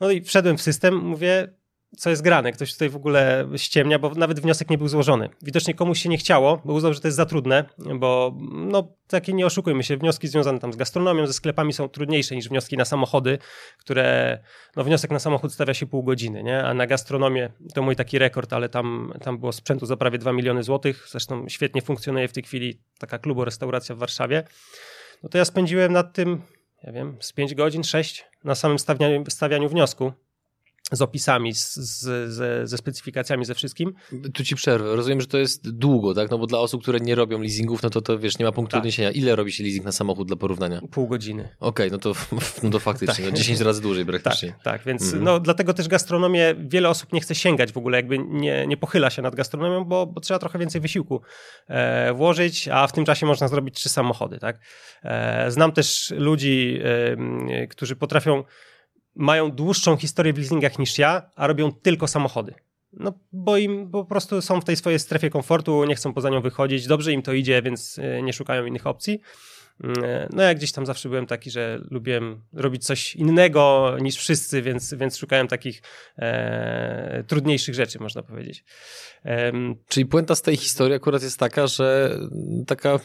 No 0.00 0.10
i 0.10 0.22
wszedłem 0.22 0.56
w 0.56 0.62
system, 0.62 0.96
mówię, 0.96 1.48
co 1.96 2.10
jest 2.10 2.22
grane. 2.22 2.52
Ktoś 2.52 2.72
tutaj 2.72 2.88
w 2.88 2.96
ogóle 2.96 3.48
ściemnia, 3.56 3.98
bo 3.98 4.10
nawet 4.10 4.40
wniosek 4.40 4.70
nie 4.70 4.78
był 4.78 4.88
złożony. 4.88 5.28
Widocznie 5.42 5.74
komuś 5.74 6.02
się 6.02 6.08
nie 6.08 6.18
chciało, 6.18 6.62
bo 6.64 6.72
uznał, 6.72 6.94
że 6.94 7.00
to 7.00 7.08
jest 7.08 7.16
za 7.16 7.26
trudne, 7.26 7.64
bo 7.78 8.36
no 8.52 8.96
takie 9.08 9.32
nie 9.32 9.46
oszukujmy 9.46 9.82
się, 9.82 9.96
wnioski 9.96 10.28
związane 10.28 10.58
tam 10.58 10.72
z 10.72 10.76
gastronomią, 10.76 11.26
ze 11.26 11.32
sklepami 11.32 11.72
są 11.72 11.88
trudniejsze 11.88 12.36
niż 12.36 12.48
wnioski 12.48 12.76
na 12.76 12.84
samochody, 12.84 13.38
które, 13.78 14.38
no 14.76 14.84
wniosek 14.84 15.10
na 15.10 15.18
samochód 15.18 15.52
stawia 15.52 15.74
się 15.74 15.86
pół 15.86 16.02
godziny, 16.02 16.42
nie? 16.42 16.64
A 16.64 16.74
na 16.74 16.86
gastronomię 16.86 17.52
to 17.74 17.82
mój 17.82 17.96
taki 17.96 18.18
rekord, 18.18 18.52
ale 18.52 18.68
tam, 18.68 19.12
tam 19.22 19.38
było 19.38 19.52
sprzętu 19.52 19.86
za 19.86 19.96
prawie 19.96 20.18
2 20.18 20.32
miliony 20.32 20.62
złotych, 20.62 21.06
zresztą 21.10 21.48
świetnie 21.48 21.82
funkcjonuje 21.82 22.28
w 22.28 22.32
tej 22.32 22.42
chwili 22.42 22.80
taka 22.98 23.18
klubo 23.18 23.44
restauracja 23.44 23.94
w 23.94 23.98
Warszawie. 23.98 24.44
No 25.22 25.28
to 25.28 25.38
ja 25.38 25.44
spędziłem 25.44 25.92
nad 25.92 26.12
tym, 26.12 26.42
ja 26.84 26.92
wiem, 26.92 27.16
z 27.20 27.32
5 27.32 27.54
godzin, 27.54 27.84
6 27.84 28.26
na 28.44 28.54
samym 28.54 28.78
stawianiu, 28.78 29.24
stawianiu 29.28 29.68
wniosku 29.68 30.12
z 30.92 31.02
opisami, 31.02 31.54
z, 31.54 31.74
z, 31.74 32.68
ze 32.68 32.78
specyfikacjami, 32.78 33.44
ze 33.44 33.54
wszystkim. 33.54 33.94
Tu 34.34 34.44
ci 34.44 34.56
przerwę. 34.56 34.96
Rozumiem, 34.96 35.20
że 35.20 35.26
to 35.26 35.38
jest 35.38 35.70
długo, 35.70 36.14
tak? 36.14 36.30
No 36.30 36.38
bo 36.38 36.46
dla 36.46 36.58
osób, 36.58 36.82
które 36.82 37.00
nie 37.00 37.14
robią 37.14 37.40
leasingów, 37.40 37.82
no 37.82 37.90
to 37.90 38.00
to 38.00 38.18
wiesz, 38.18 38.38
nie 38.38 38.44
ma 38.44 38.52
punktu 38.52 38.70
tak. 38.70 38.78
odniesienia. 38.78 39.10
Ile 39.10 39.36
robi 39.36 39.52
się 39.52 39.64
leasing 39.64 39.84
na 39.84 39.92
samochód 39.92 40.28
dla 40.28 40.36
porównania? 40.36 40.80
Pół 40.90 41.08
godziny. 41.08 41.48
Okej, 41.60 41.86
okay, 41.86 41.90
no, 41.90 41.98
to, 41.98 42.12
no 42.62 42.70
to 42.70 42.78
faktycznie, 42.78 43.24
tak. 43.24 43.32
no 43.32 43.38
10 43.38 43.60
razy 43.60 43.82
dłużej 43.82 44.06
praktycznie. 44.06 44.48
Tak, 44.48 44.62
tak 44.62 44.84
więc 44.84 45.12
mm. 45.12 45.24
no, 45.24 45.40
dlatego 45.40 45.74
też 45.74 45.88
gastronomię 45.88 46.54
wiele 46.58 46.88
osób 46.88 47.12
nie 47.12 47.20
chce 47.20 47.34
sięgać 47.34 47.72
w 47.72 47.76
ogóle, 47.76 47.98
jakby 47.98 48.18
nie, 48.18 48.66
nie 48.66 48.76
pochyla 48.76 49.10
się 49.10 49.22
nad 49.22 49.34
gastronomią, 49.34 49.84
bo, 49.84 50.06
bo 50.06 50.20
trzeba 50.20 50.38
trochę 50.38 50.58
więcej 50.58 50.80
wysiłku 50.80 51.20
e, 51.68 52.14
włożyć, 52.14 52.68
a 52.68 52.86
w 52.86 52.92
tym 52.92 53.04
czasie 53.04 53.26
można 53.26 53.48
zrobić 53.48 53.74
trzy 53.74 53.88
samochody, 53.88 54.38
tak? 54.38 54.58
E, 55.02 55.50
znam 55.50 55.72
też 55.72 56.14
ludzi, 56.16 56.78
e, 57.48 57.66
którzy 57.66 57.96
potrafią 57.96 58.44
mają 59.14 59.50
dłuższą 59.50 59.96
historię 59.96 60.32
w 60.32 60.38
leasingach 60.38 60.78
niż 60.78 60.98
ja, 60.98 61.30
a 61.36 61.46
robią 61.46 61.72
tylko 61.72 62.08
samochody. 62.08 62.54
No, 62.92 63.12
bo 63.32 63.56
im 63.56 63.90
po 63.90 64.04
prostu 64.04 64.42
są 64.42 64.60
w 64.60 64.64
tej 64.64 64.76
swojej 64.76 64.98
strefie 64.98 65.30
komfortu, 65.30 65.84
nie 65.84 65.94
chcą 65.94 66.12
poza 66.12 66.30
nią 66.30 66.40
wychodzić, 66.40 66.86
dobrze 66.86 67.12
im 67.12 67.22
to 67.22 67.32
idzie, 67.32 67.62
więc 67.62 67.98
e, 67.98 68.22
nie 68.22 68.32
szukają 68.32 68.64
innych 68.64 68.86
opcji. 68.86 69.20
Mm, 69.80 70.28
no 70.32 70.42
ja 70.42 70.54
gdzieś 70.54 70.72
tam 70.72 70.86
zawsze 70.86 71.08
byłem 71.08 71.26
taki, 71.26 71.50
że 71.50 71.80
lubiłem 71.90 72.42
robić 72.52 72.84
coś 72.84 73.16
innego 73.16 73.96
niż 74.00 74.16
wszyscy, 74.16 74.62
więc, 74.62 74.94
więc 74.94 75.16
szukałem 75.16 75.48
takich 75.48 75.82
e, 76.18 77.24
trudniejszych 77.26 77.74
rzeczy, 77.74 77.98
można 77.98 78.22
powiedzieć. 78.22 78.64
Czyli 79.88 80.06
puenta 80.06 80.34
z 80.34 80.42
tej 80.42 80.56
historii 80.56 80.94
akurat 80.96 81.22
jest 81.22 81.38
taka, 81.38 81.66
że 81.66 82.18
taka 82.66 83.00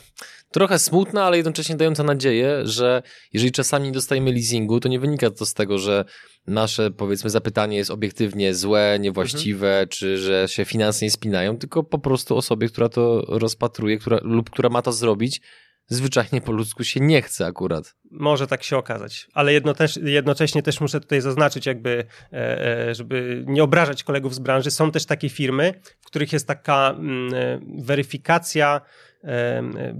trochę 0.52 0.80
smutna, 0.80 1.24
ale 1.24 1.38
jednocześnie 1.38 1.76
dająca 1.76 2.04
nadzieję, 2.04 2.60
że 2.64 3.02
jeżeli 3.34 3.52
czasami 3.52 3.86
nie 3.86 3.92
dostajemy 3.92 4.32
leasingu, 4.32 4.80
to 4.80 4.90
nie 4.90 5.00
wynika 5.00 5.32
to 5.32 5.46
z 5.46 5.54
tego, 5.54 5.78
że 5.78 6.06
nasze 6.48 6.92
powiedzmy 6.92 7.30
zapytanie 7.30 7.78
jest 7.78 7.92
obiektywnie 7.92 8.54
złe, 8.54 8.98
niewłaściwe, 9.00 9.70
mhm. 9.70 9.88
czy 9.88 10.18
że 10.18 10.48
się 10.48 10.66
finanse 10.66 11.06
nie 11.06 11.12
spinają, 11.12 11.58
tylko 11.58 11.84
po 11.84 12.00
prostu 12.00 12.38
osobie, 12.38 12.68
która 12.68 12.90
to 12.90 13.26
rozpatruje, 13.28 13.98
która, 13.98 14.20
lub 14.22 14.50
która 14.50 14.70
ma 14.70 14.82
to 14.82 14.92
zrobić, 14.92 15.42
zwyczajnie 15.90 16.42
po 16.42 16.52
ludzku 16.52 16.84
się 16.84 17.00
nie 17.00 17.22
chce 17.22 17.46
akurat. 17.46 17.96
Może 18.12 18.48
tak 18.48 18.64
się 18.64 18.78
okazać, 18.78 19.28
ale 19.34 19.54
jedno 19.54 19.74
też, 19.74 20.00
jednocześnie 20.04 20.64
też 20.64 20.82
muszę 20.82 21.00
tutaj 21.00 21.22
zaznaczyć, 21.22 21.66
jakby, 21.66 22.06
e, 22.34 22.88
e, 22.90 22.96
żeby 22.96 23.44
nie 23.48 23.64
obrażać 23.64 24.04
kolegów 24.04 24.36
z 24.36 24.40
branży, 24.40 24.72
są 24.72 24.92
też 24.92 25.06
takie 25.06 25.30
firmy, 25.30 25.74
w 26.02 26.06
których 26.06 26.34
jest 26.34 26.48
taka 26.48 26.96
mm, 26.98 27.34
e, 27.34 27.60
weryfikacja, 27.84 28.82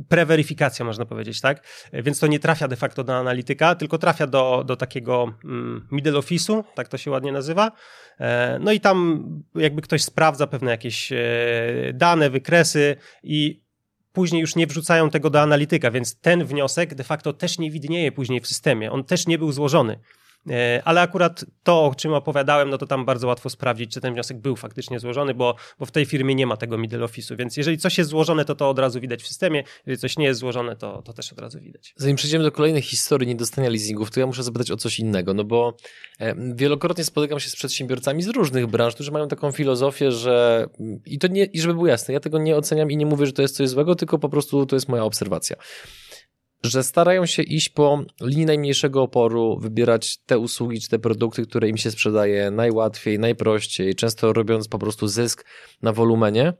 preweryfikacja, 0.10 0.86
można 0.86 1.06
powiedzieć, 1.06 1.42
tak? 1.42 1.64
Więc 1.94 2.20
to 2.20 2.28
nie 2.28 2.40
trafia 2.40 2.68
de 2.68 2.76
facto 2.76 3.04
do 3.04 3.18
analityka, 3.18 3.76
tylko 3.76 3.98
trafia 3.98 4.28
do, 4.28 4.64
do 4.68 4.76
takiego 4.76 5.34
mm, 5.44 5.88
middle 5.92 6.14
office'u, 6.14 6.64
tak 6.76 6.88
to 6.88 6.98
się 6.98 7.12
ładnie 7.12 7.32
nazywa. 7.32 7.72
No 8.60 8.72
i 8.72 8.80
tam 8.80 9.24
jakby 9.56 9.82
ktoś 9.82 10.04
sprawdza 10.04 10.48
pewne 10.48 10.72
jakieś 10.72 11.14
dane, 11.94 12.30
wykresy 12.30 12.96
i 13.24 13.62
później 14.14 14.42
już 14.42 14.56
nie 14.56 14.68
wrzucają 14.68 15.10
tego 15.10 15.30
do 15.30 15.42
analityka, 15.42 15.92
więc 15.92 16.16
ten 16.16 16.46
wniosek 16.46 16.96
de 16.96 17.04
facto 17.04 17.34
też 17.34 17.60
nie 17.60 17.72
widnieje 17.72 18.12
później 18.12 18.42
w 18.42 18.48
systemie. 18.48 18.92
On 18.92 19.04
też 19.04 19.28
nie 19.28 19.38
był 19.38 19.52
złożony. 19.52 20.00
E, 20.50 20.82
ale 20.86 21.02
akurat 21.02 21.46
to, 21.64 21.86
o 21.86 21.96
czym 21.96 22.14
opowiadałem, 22.14 22.70
no 22.70 22.78
to 22.78 22.88
tam 22.88 23.06
bardzo 23.06 23.28
łatwo 23.28 23.50
sprawdzić, 23.50 23.94
czy 23.94 24.02
ten 24.02 24.14
wniosek 24.14 24.38
był 24.38 24.56
faktycznie 24.56 25.00
złożony, 25.00 25.34
bo, 25.34 25.56
bo 25.80 25.86
w 25.86 25.92
tej 25.92 26.06
firmie 26.06 26.36
nie 26.36 26.48
ma 26.48 26.58
tego 26.58 26.78
middle 26.78 27.06
office'u, 27.06 27.38
więc 27.38 27.58
jeżeli 27.58 27.78
coś 27.78 27.98
jest 27.98 28.10
złożone, 28.10 28.46
to 28.46 28.56
to 28.56 28.70
od 28.70 28.80
razu 28.80 29.00
widać 29.00 29.24
w 29.24 29.28
systemie, 29.28 29.64
jeżeli 29.86 30.02
coś 30.02 30.18
nie 30.18 30.26
jest 30.26 30.40
złożone, 30.40 30.76
to, 30.76 31.02
to 31.02 31.14
też 31.14 31.34
od 31.34 31.40
razu 31.40 31.60
widać. 31.60 31.94
Zanim 31.98 32.16
przejdziemy 32.16 32.44
do 32.44 32.52
kolejnych 32.52 32.86
historii 32.86 33.28
niedostania 33.28 33.70
leasingów, 33.70 34.12
to 34.12 34.20
ja 34.20 34.26
muszę 34.26 34.44
zapytać 34.44 34.72
o 34.72 34.78
coś 34.78 35.00
innego, 35.00 35.34
no 35.34 35.44
bo 35.44 35.78
e, 36.20 36.36
wielokrotnie 36.56 37.04
spotykam 37.04 37.40
się 37.40 37.50
z 37.50 37.56
przedsiębiorcami 37.56 38.24
z 38.24 38.28
różnych 38.28 38.68
branż, 38.68 38.94
którzy 38.94 39.12
mają 39.12 39.28
taką 39.28 39.52
filozofię, 39.52 40.12
że 40.12 40.68
i 41.06 41.20
to 41.20 41.28
nie, 41.28 41.46
i 41.46 41.62
żeby 41.62 41.74
było 41.74 41.88
jasne, 41.88 42.14
ja 42.14 42.20
tego 42.20 42.40
nie 42.40 42.56
oceniam 42.56 42.92
i 42.92 42.98
nie 42.98 43.06
mówię, 43.06 43.26
że 43.26 43.34
to 43.34 43.42
jest 43.42 43.56
coś 43.56 43.70
złego, 43.70 43.96
tylko 43.96 44.20
po 44.20 44.30
prostu 44.30 44.66
to 44.66 44.76
jest 44.76 44.90
moja 44.90 45.04
obserwacja 45.04 45.56
że 46.64 46.84
starają 46.84 47.26
się 47.26 47.44
iść 47.44 47.70
po 47.70 48.04
linii 48.22 48.46
najmniejszego 48.46 49.02
oporu, 49.02 49.60
wybierać 49.62 50.18
te 50.18 50.40
usługi 50.40 50.82
czy 50.82 50.90
te 50.90 51.00
produkty, 51.00 51.46
które 51.46 51.70
im 51.70 51.78
się 51.78 51.92
sprzedaje 51.92 52.52
najłatwiej, 52.52 53.20
najprościej, 53.20 53.96
często 53.96 54.34
robiąc 54.34 54.68
po 54.68 54.80
prostu 54.80 55.08
zysk 55.08 55.46
na 55.82 55.94
wolumenie. 55.94 56.54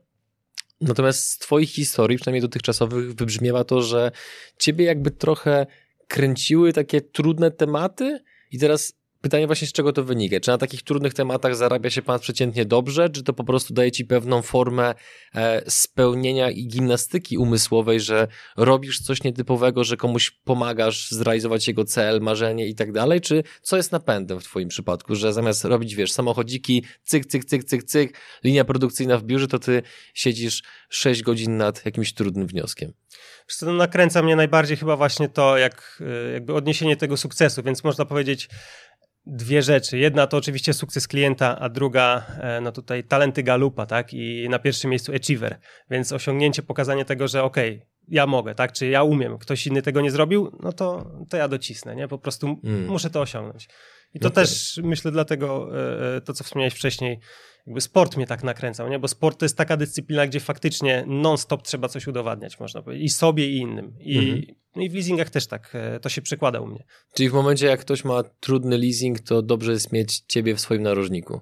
Natomiast 0.82 1.24
z 1.24 1.38
Twoich 1.38 1.70
historii, 1.70 2.18
przynajmniej 2.18 2.42
dotychczasowych, 2.42 3.16
wybrzmiewa 3.16 3.64
to, 3.64 3.82
że 3.82 4.12
Ciebie 4.58 4.86
jakby 4.86 5.12
trochę 5.12 5.68
kręciły 6.08 6.74
takie 6.74 7.02
trudne 7.02 7.52
tematy 7.52 8.20
i 8.52 8.60
teraz 8.60 8.99
Pytanie 9.22 9.48
właśnie 9.48 9.68
z 9.68 9.72
czego 9.74 9.94
to 9.94 10.04
wynika? 10.04 10.40
Czy 10.40 10.52
na 10.52 10.58
takich 10.58 10.84
trudnych 10.84 11.14
tematach 11.14 11.56
zarabia 11.56 11.90
się 11.90 12.02
pan 12.02 12.20
przeciętnie 12.20 12.66
dobrze, 12.66 13.10
czy 13.10 13.24
to 13.24 13.34
po 13.34 13.44
prostu 13.44 13.74
daje 13.74 13.92
ci 13.92 14.06
pewną 14.06 14.42
formę 14.42 14.96
e, 15.36 15.72
spełnienia 15.72 16.50
i 16.52 16.68
gimnastyki 16.68 17.38
umysłowej, 17.38 18.00
że 18.00 18.28
robisz 18.58 19.00
coś 19.00 19.24
nietypowego, 19.24 19.84
że 19.84 19.98
komuś 19.98 20.32
pomagasz 20.32 21.12
zrealizować 21.12 21.68
jego 21.68 21.86
cel, 21.86 22.22
marzenie 22.22 22.68
i 22.68 22.76
tak 22.76 22.92
dalej, 22.92 23.22
czy 23.22 23.44
co 23.62 23.78
jest 23.78 23.92
napędem 23.92 24.40
w 24.40 24.44
twoim 24.44 24.70
przypadku, 24.70 25.16
że 25.16 25.34
zamiast 25.34 25.66
robić, 25.66 25.96
wiesz, 25.96 26.12
samochodziki, 26.12 26.86
cyk, 27.04 27.26
cyk, 27.26 27.46
cyk, 27.46 27.64
cyk, 27.64 27.84
cyk, 27.84 28.18
linia 28.44 28.66
produkcyjna 28.66 29.18
w 29.18 29.24
biurze, 29.24 29.48
to 29.48 29.60
ty 29.60 29.82
siedzisz 30.14 30.64
6 30.90 31.24
godzin 31.24 31.58
nad 31.58 31.86
jakimś 31.86 32.14
trudnym 32.14 32.48
wnioskiem? 32.48 32.94
Co, 33.48 33.66
no 33.66 33.74
nakręca 33.74 34.22
mnie 34.22 34.36
najbardziej 34.36 34.78
chyba 34.78 34.98
właśnie 34.98 35.30
to, 35.30 35.58
jak 35.58 36.02
e, 36.02 36.32
jakby 36.32 36.54
odniesienie 36.54 36.98
tego 36.98 37.18
sukcesu, 37.18 37.64
więc 37.64 37.84
można 37.84 38.06
powiedzieć, 38.06 38.50
dwie 39.30 39.62
rzeczy. 39.62 39.98
Jedna 39.98 40.28
to 40.28 40.38
oczywiście 40.38 40.74
sukces 40.74 41.08
klienta, 41.08 41.60
a 41.60 41.70
druga, 41.70 42.26
e, 42.42 42.62
no 42.62 42.72
tutaj 42.72 43.04
talenty 43.04 43.44
Galupa, 43.44 43.86
tak? 43.86 44.14
I 44.14 44.50
na 44.50 44.60
pierwszym 44.60 44.90
miejscu 44.90 45.12
achiever. 45.16 45.60
Więc 45.90 46.12
osiągnięcie, 46.12 46.64
pokazanie 46.64 47.06
tego, 47.06 47.28
że 47.28 47.44
okej, 47.44 47.76
okay, 47.76 47.88
ja 48.08 48.28
mogę, 48.28 48.56
tak? 48.56 48.72
Czy 48.72 48.88
ja 48.88 49.04
umiem, 49.04 49.38
ktoś 49.38 49.68
inny 49.68 49.82
tego 49.82 50.02
nie 50.02 50.12
zrobił, 50.12 50.58
no 50.64 50.74
to, 50.74 51.12
to 51.30 51.38
ja 51.38 51.48
docisnę, 51.48 51.96
nie? 51.96 52.08
Po 52.08 52.18
prostu 52.18 52.60
mm. 52.64 52.88
muszę 52.88 53.10
to 53.10 53.22
osiągnąć. 53.22 53.70
I 54.14 54.20
to 54.20 54.28
okay. 54.28 54.44
też 54.44 54.80
myślę 54.84 55.12
dlatego 55.12 55.70
e, 55.78 56.16
e, 56.16 56.22
to, 56.22 56.34
co 56.34 56.44
wspomniałeś 56.44 56.74
wcześniej, 56.74 57.20
jakby 57.68 57.82
sport 57.82 58.18
mnie 58.18 58.28
tak 58.28 58.44
nakręcał, 58.44 58.90
nie? 58.90 59.00
Bo 59.00 59.08
sport 59.08 59.40
to 59.40 59.46
jest 59.46 59.58
taka 59.58 59.78
dyscyplina, 59.78 60.28
gdzie 60.28 60.40
faktycznie 60.40 61.04
non-stop 61.08 61.64
trzeba 61.64 61.88
coś 61.88 62.08
udowadniać, 62.08 62.60
można 62.60 62.82
powiedzieć. 62.82 63.06
I 63.06 63.10
sobie, 63.10 63.48
i 63.48 63.58
innym. 63.58 63.94
I, 64.00 64.18
mhm. 64.18 64.56
No 64.76 64.82
i 64.82 64.90
w 64.90 64.94
leasingach 64.94 65.30
też 65.30 65.48
tak 65.48 65.70
e, 65.74 66.00
to 66.00 66.10
się 66.10 66.22
przekłada 66.22 66.60
u 66.60 66.68
mnie. 66.68 66.84
Czyli 67.14 67.30
w 67.30 67.34
momencie, 67.34 67.66
jak 67.66 67.80
ktoś 67.80 68.04
ma 68.04 68.24
trudny 68.40 68.78
leasing, 68.78 69.20
to 69.20 69.42
dobrze 69.42 69.72
jest 69.72 69.92
mieć 69.92 70.20
ciebie 70.20 70.56
w 70.56 70.60
swoim 70.60 70.84
narożniku. 70.84 71.42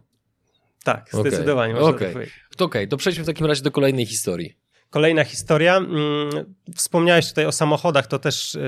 Tak, 0.83 1.09
zdecydowanie. 1.13 1.75
Okej, 1.75 1.89
okay. 1.89 2.09
okay. 2.09 2.27
to, 2.57 2.65
okay. 2.65 2.87
to 2.87 2.97
przejdźmy 2.97 3.23
w 3.23 3.27
takim 3.27 3.45
razie 3.45 3.63
do 3.63 3.71
kolejnej 3.71 4.05
historii. 4.05 4.57
Kolejna 4.89 5.23
historia. 5.23 5.77
Mm, 5.77 6.55
wspomniałeś 6.75 7.29
tutaj 7.29 7.45
o 7.45 7.51
samochodach, 7.51 8.07
to 8.07 8.19
też 8.19 8.53
yy, 8.53 8.61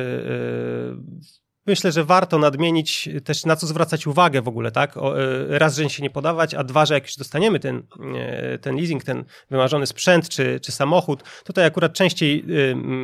myślę, 1.69 1.91
że 1.91 2.03
warto 2.03 2.39
nadmienić 2.39 3.09
też 3.23 3.45
na 3.45 3.55
co 3.55 3.67
zwracać 3.67 4.07
uwagę 4.07 4.41
w 4.41 4.47
ogóle, 4.47 4.71
tak? 4.71 4.97
O, 4.97 5.21
e, 5.21 5.59
raz, 5.59 5.75
że 5.75 5.89
się 5.89 6.03
nie 6.03 6.09
podawać, 6.09 6.53
a 6.53 6.63
dwa, 6.63 6.85
że 6.85 6.93
jak 6.93 7.03
już 7.03 7.15
dostaniemy 7.15 7.59
ten, 7.59 7.83
e, 8.15 8.57
ten 8.57 8.75
leasing, 8.75 9.03
ten 9.03 9.25
wymarzony 9.49 9.87
sprzęt 9.87 10.29
czy, 10.29 10.59
czy 10.59 10.71
samochód, 10.71 11.23
tutaj 11.43 11.65
akurat 11.65 11.93
częściej 11.93 12.45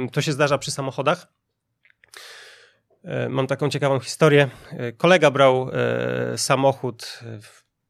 e, 0.05 0.09
to 0.09 0.21
się 0.21 0.31
zdarza 0.31 0.57
przy 0.57 0.71
samochodach. 0.71 1.27
Mam 3.29 3.47
taką 3.47 3.69
ciekawą 3.69 3.99
historię. 3.99 4.49
Kolega 4.97 5.31
brał 5.31 5.69
samochód 6.35 7.19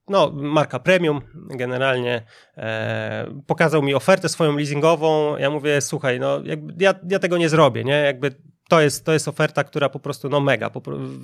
no, 0.08 0.32
marka 0.36 0.80
premium 0.80 1.22
generalnie, 1.50 2.26
e, 2.58 3.42
pokazał 3.48 3.82
mi 3.82 3.94
ofertę 3.94 4.30
swoją 4.30 4.56
leasingową, 4.56 5.38
ja 5.38 5.50
mówię, 5.50 5.82
słuchaj, 5.82 6.20
no 6.20 6.42
jakby 6.44 6.84
ja, 6.84 6.94
ja 7.10 7.20
tego 7.20 7.38
nie 7.38 7.50
zrobię, 7.50 7.84
nie, 7.84 7.94
jakby 7.94 8.36
to 8.70 8.82
jest, 8.82 9.06
to 9.06 9.14
jest 9.14 9.28
oferta, 9.28 9.64
która 9.64 9.90
po 9.90 10.00
prostu, 10.00 10.30
no 10.30 10.40
mega, 10.40 10.72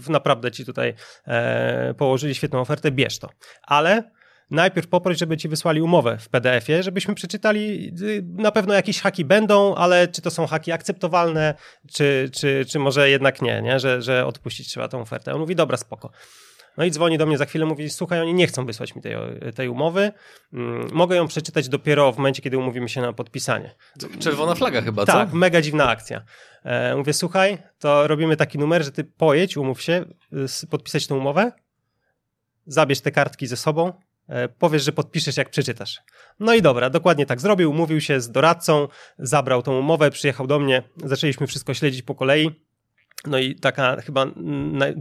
naprawdę 0.09 0.51
ci 0.51 0.65
tutaj 0.65 0.93
e, 1.27 1.93
położyli 1.93 2.35
świetną 2.35 2.59
ofertę, 2.59 2.91
bierz 2.91 3.19
to. 3.19 3.29
Ale 3.61 4.11
najpierw 4.51 4.87
poproś, 4.87 5.17
żeby 5.17 5.37
ci 5.37 5.49
wysłali 5.49 5.81
umowę 5.81 6.17
w 6.17 6.29
PDF-ie, 6.29 6.83
żebyśmy 6.83 7.15
przeczytali, 7.15 7.93
y, 8.01 8.23
na 8.27 8.51
pewno 8.51 8.73
jakieś 8.73 9.01
haki 9.01 9.25
będą, 9.25 9.75
ale 9.75 10.07
czy 10.07 10.21
to 10.21 10.31
są 10.31 10.47
haki 10.47 10.71
akceptowalne, 10.71 11.53
czy, 11.93 12.29
czy, 12.33 12.65
czy 12.69 12.79
może 12.79 13.09
jednak 13.09 13.41
nie, 13.41 13.61
nie? 13.61 13.79
Że, 13.79 14.01
że 14.01 14.25
odpuścić 14.25 14.67
trzeba 14.67 14.87
tą 14.87 15.01
ofertę. 15.01 15.33
On 15.33 15.39
mówi, 15.39 15.55
dobra, 15.55 15.77
spoko. 15.77 16.11
No 16.77 16.85
i 16.85 16.91
dzwoni 16.91 17.17
do 17.17 17.25
mnie 17.25 17.37
za 17.37 17.45
chwilę, 17.45 17.65
mówi, 17.65 17.89
słuchaj, 17.89 18.21
oni 18.21 18.33
nie 18.33 18.47
chcą 18.47 18.65
wysłać 18.65 18.95
mi 18.95 19.01
tej, 19.01 19.15
tej 19.55 19.69
umowy, 19.69 20.11
mm, 20.53 20.89
mogę 20.93 21.15
ją 21.15 21.27
przeczytać 21.27 21.69
dopiero 21.69 22.11
w 22.11 22.17
momencie, 22.17 22.41
kiedy 22.41 22.57
umówimy 22.57 22.89
się 22.89 23.01
na 23.01 23.13
podpisanie. 23.13 23.75
Czerwona 24.19 24.55
flaga 24.55 24.81
chyba, 24.81 25.05
tak, 25.05 25.15
co? 25.15 25.19
Tak, 25.19 25.33
mega 25.33 25.61
dziwna 25.61 25.89
akcja. 25.89 26.21
E, 26.63 26.95
mówię, 26.95 27.13
słuchaj, 27.13 27.57
to 27.79 28.07
robimy 28.07 28.37
taki 28.37 28.57
numer, 28.57 28.83
że 28.83 28.91
ty 28.91 29.03
pojedź, 29.03 29.57
umów 29.57 29.81
się, 29.81 30.05
podpisać 30.69 31.07
tę 31.07 31.15
umowę, 31.15 31.51
zabierz 32.65 33.01
te 33.01 33.11
kartki 33.11 33.47
ze 33.47 33.57
sobą, 33.57 33.93
powiesz, 34.59 34.83
że 34.83 34.91
podpiszesz, 34.91 35.37
jak 35.37 35.49
przeczytasz. 35.49 36.01
No 36.39 36.53
i 36.53 36.61
dobra, 36.61 36.89
dokładnie 36.89 37.25
tak 37.25 37.41
zrobił, 37.41 37.71
umówił 37.71 38.01
się 38.01 38.21
z 38.21 38.31
doradcą, 38.31 38.87
zabrał 39.19 39.61
tą 39.61 39.79
umowę, 39.79 40.11
przyjechał 40.11 40.47
do 40.47 40.59
mnie, 40.59 40.83
zaczęliśmy 41.05 41.47
wszystko 41.47 41.73
śledzić 41.73 42.01
po 42.01 42.15
kolei. 42.15 42.51
No 43.25 43.37
i 43.37 43.55
taka 43.55 44.01
chyba 44.01 44.25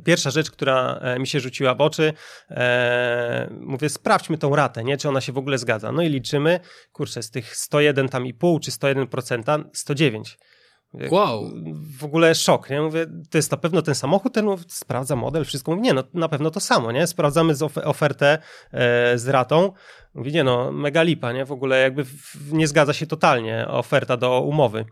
pierwsza 0.04 0.30
rzecz, 0.30 0.50
która 0.50 0.98
e, 1.02 1.18
mi 1.18 1.26
się 1.26 1.40
rzuciła 1.40 1.74
w 1.74 1.80
oczy, 1.80 2.12
e, 2.50 3.48
mówię, 3.60 3.88
sprawdźmy 3.88 4.38
tą 4.38 4.56
ratę, 4.56 4.84
nie? 4.84 4.96
czy 4.96 5.08
ona 5.08 5.20
się 5.20 5.32
w 5.32 5.38
ogóle 5.38 5.58
zgadza. 5.58 5.92
No 5.92 6.02
i 6.02 6.08
liczymy, 6.08 6.60
kurczę, 6.92 7.22
z 7.22 7.30
tych 7.30 7.56
101 7.56 8.08
tam 8.08 8.26
i 8.26 8.34
pół, 8.34 8.60
czy 8.60 8.70
101%, 8.70 9.64
109. 9.72 10.38
Wow. 11.10 11.50
W 11.98 12.04
ogóle 12.04 12.34
szok, 12.34 12.70
nie? 12.70 12.82
Mówię, 12.82 13.06
to 13.30 13.38
jest 13.38 13.50
na 13.50 13.56
pewno 13.56 13.82
ten 13.82 13.94
samochód, 13.94 14.34
ten 14.34 14.46
sprawdza 14.68 15.16
model, 15.16 15.44
wszystko. 15.44 15.70
Mówię, 15.70 15.82
nie, 15.82 15.94
no 15.94 16.04
na 16.14 16.28
pewno 16.28 16.50
to 16.50 16.60
samo, 16.60 16.92
nie? 16.92 17.06
Sprawdzamy 17.06 17.54
z 17.54 17.62
ofertę 17.62 18.38
e, 18.72 19.18
z 19.18 19.28
ratą. 19.28 19.72
Mówię, 20.14 20.32
nie 20.32 20.44
no, 20.44 20.72
mega 20.72 21.02
lipa, 21.02 21.32
nie? 21.32 21.44
W 21.44 21.52
ogóle 21.52 21.80
jakby 21.80 22.04
w, 22.04 22.52
nie 22.52 22.68
zgadza 22.68 22.92
się 22.92 23.06
totalnie 23.06 23.68
oferta 23.68 24.16
do 24.16 24.40
umowy. 24.40 24.84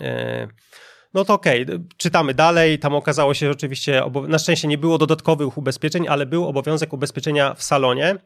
E, 0.00 0.48
no 1.16 1.24
to 1.24 1.34
okej, 1.34 1.62
okay, 1.62 1.84
czytamy 1.96 2.34
dalej, 2.34 2.78
tam 2.78 2.94
okazało 2.94 3.34
się, 3.34 3.50
oczywiście, 3.50 4.02
na 4.28 4.38
szczęście 4.38 4.68
nie 4.68 4.78
było 4.78 4.98
dodatkowych 4.98 5.58
ubezpieczeń, 5.58 6.08
ale 6.08 6.26
był 6.26 6.46
obowiązek 6.46 6.92
ubezpieczenia 6.92 7.54
w 7.54 7.62
salonie, 7.62 8.16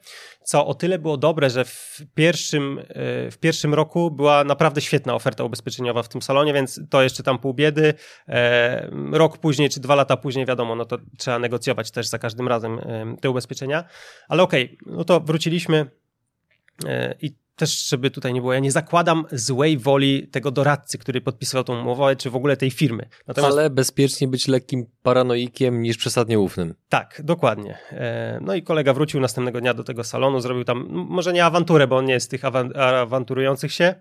co 0.43 0.67
o 0.67 0.75
tyle 0.75 0.99
było 0.99 1.17
dobre, 1.17 1.51
że 1.51 1.65
w 1.65 2.01
pierwszym, 2.15 2.79
e, 2.79 2.85
w 3.31 3.39
pierwszym 3.41 3.75
roku 3.75 4.11
była 4.11 4.45
naprawdę 4.45 4.81
świetna 4.81 5.15
oferta 5.15 5.45
ubezpieczeniowa 5.45 6.03
w 6.03 6.09
tym 6.09 6.23
salonie, 6.23 6.53
więc 6.53 6.81
to 6.91 7.03
jeszcze 7.03 7.23
tam 7.23 7.39
pół 7.39 7.55
biedy. 7.55 7.95
E, 8.29 8.91
rok 9.13 9.39
później, 9.39 9.71
czy 9.71 9.81
dwa 9.81 9.95
lata 9.95 10.17
później, 10.17 10.47
wiadomo, 10.47 10.75
no 10.75 10.85
to 10.85 10.99
trzeba 11.19 11.39
negocjować 11.39 11.91
też 11.91 12.07
za 12.07 12.19
każdym 12.19 12.49
razem 12.49 12.79
e, 12.79 13.17
te 13.21 13.31
ubezpieczenia, 13.31 13.85
ale 14.29 14.43
okej, 14.43 14.79
okay, 14.83 14.97
no 14.97 15.05
to 15.05 15.21
wróciliśmy 15.21 15.87
i 17.21 17.35
też, 17.61 17.89
żeby 17.89 18.11
tutaj 18.11 18.33
nie 18.35 18.41
było, 18.41 18.53
ja 18.53 18.61
nie 18.61 18.73
zakładam 18.73 19.25
złej 19.33 19.79
woli 19.79 20.29
tego 20.29 20.51
doradcy, 20.51 20.99
który 20.99 21.21
podpisywał 21.21 21.65
tą 21.65 21.81
umowę, 21.81 22.17
czy 22.17 22.31
w 22.31 22.37
ogóle 22.37 22.57
tej 22.57 22.71
firmy. 22.71 23.09
Natomiast... 23.27 23.53
Ale 23.53 23.71
bezpiecznie 23.71 24.29
być 24.29 24.49
lekkim 24.49 24.87
paranoikiem 25.03 25.83
niż 25.83 25.97
przesadnie 25.97 26.41
ufnym. 26.41 26.75
Tak, 26.89 27.21
dokładnie. 27.25 27.79
E, 27.93 28.39
no 28.43 28.55
i 28.55 28.63
kolega 28.63 28.93
wrócił 28.93 29.21
następnego 29.21 29.61
dnia 29.61 29.75
do 29.75 29.85
tego 29.85 30.05
salonu, 30.05 30.41
zrobił 30.41 30.65
tam, 30.65 30.87
może 30.91 31.33
nie 31.33 31.45
awanturę, 31.45 31.87
bo 31.87 31.97
on 31.97 32.05
nie 32.05 32.13
jest 32.13 32.27
z 32.27 32.29
tych 32.29 32.43
awanturujących 32.75 33.73
się, 33.73 33.95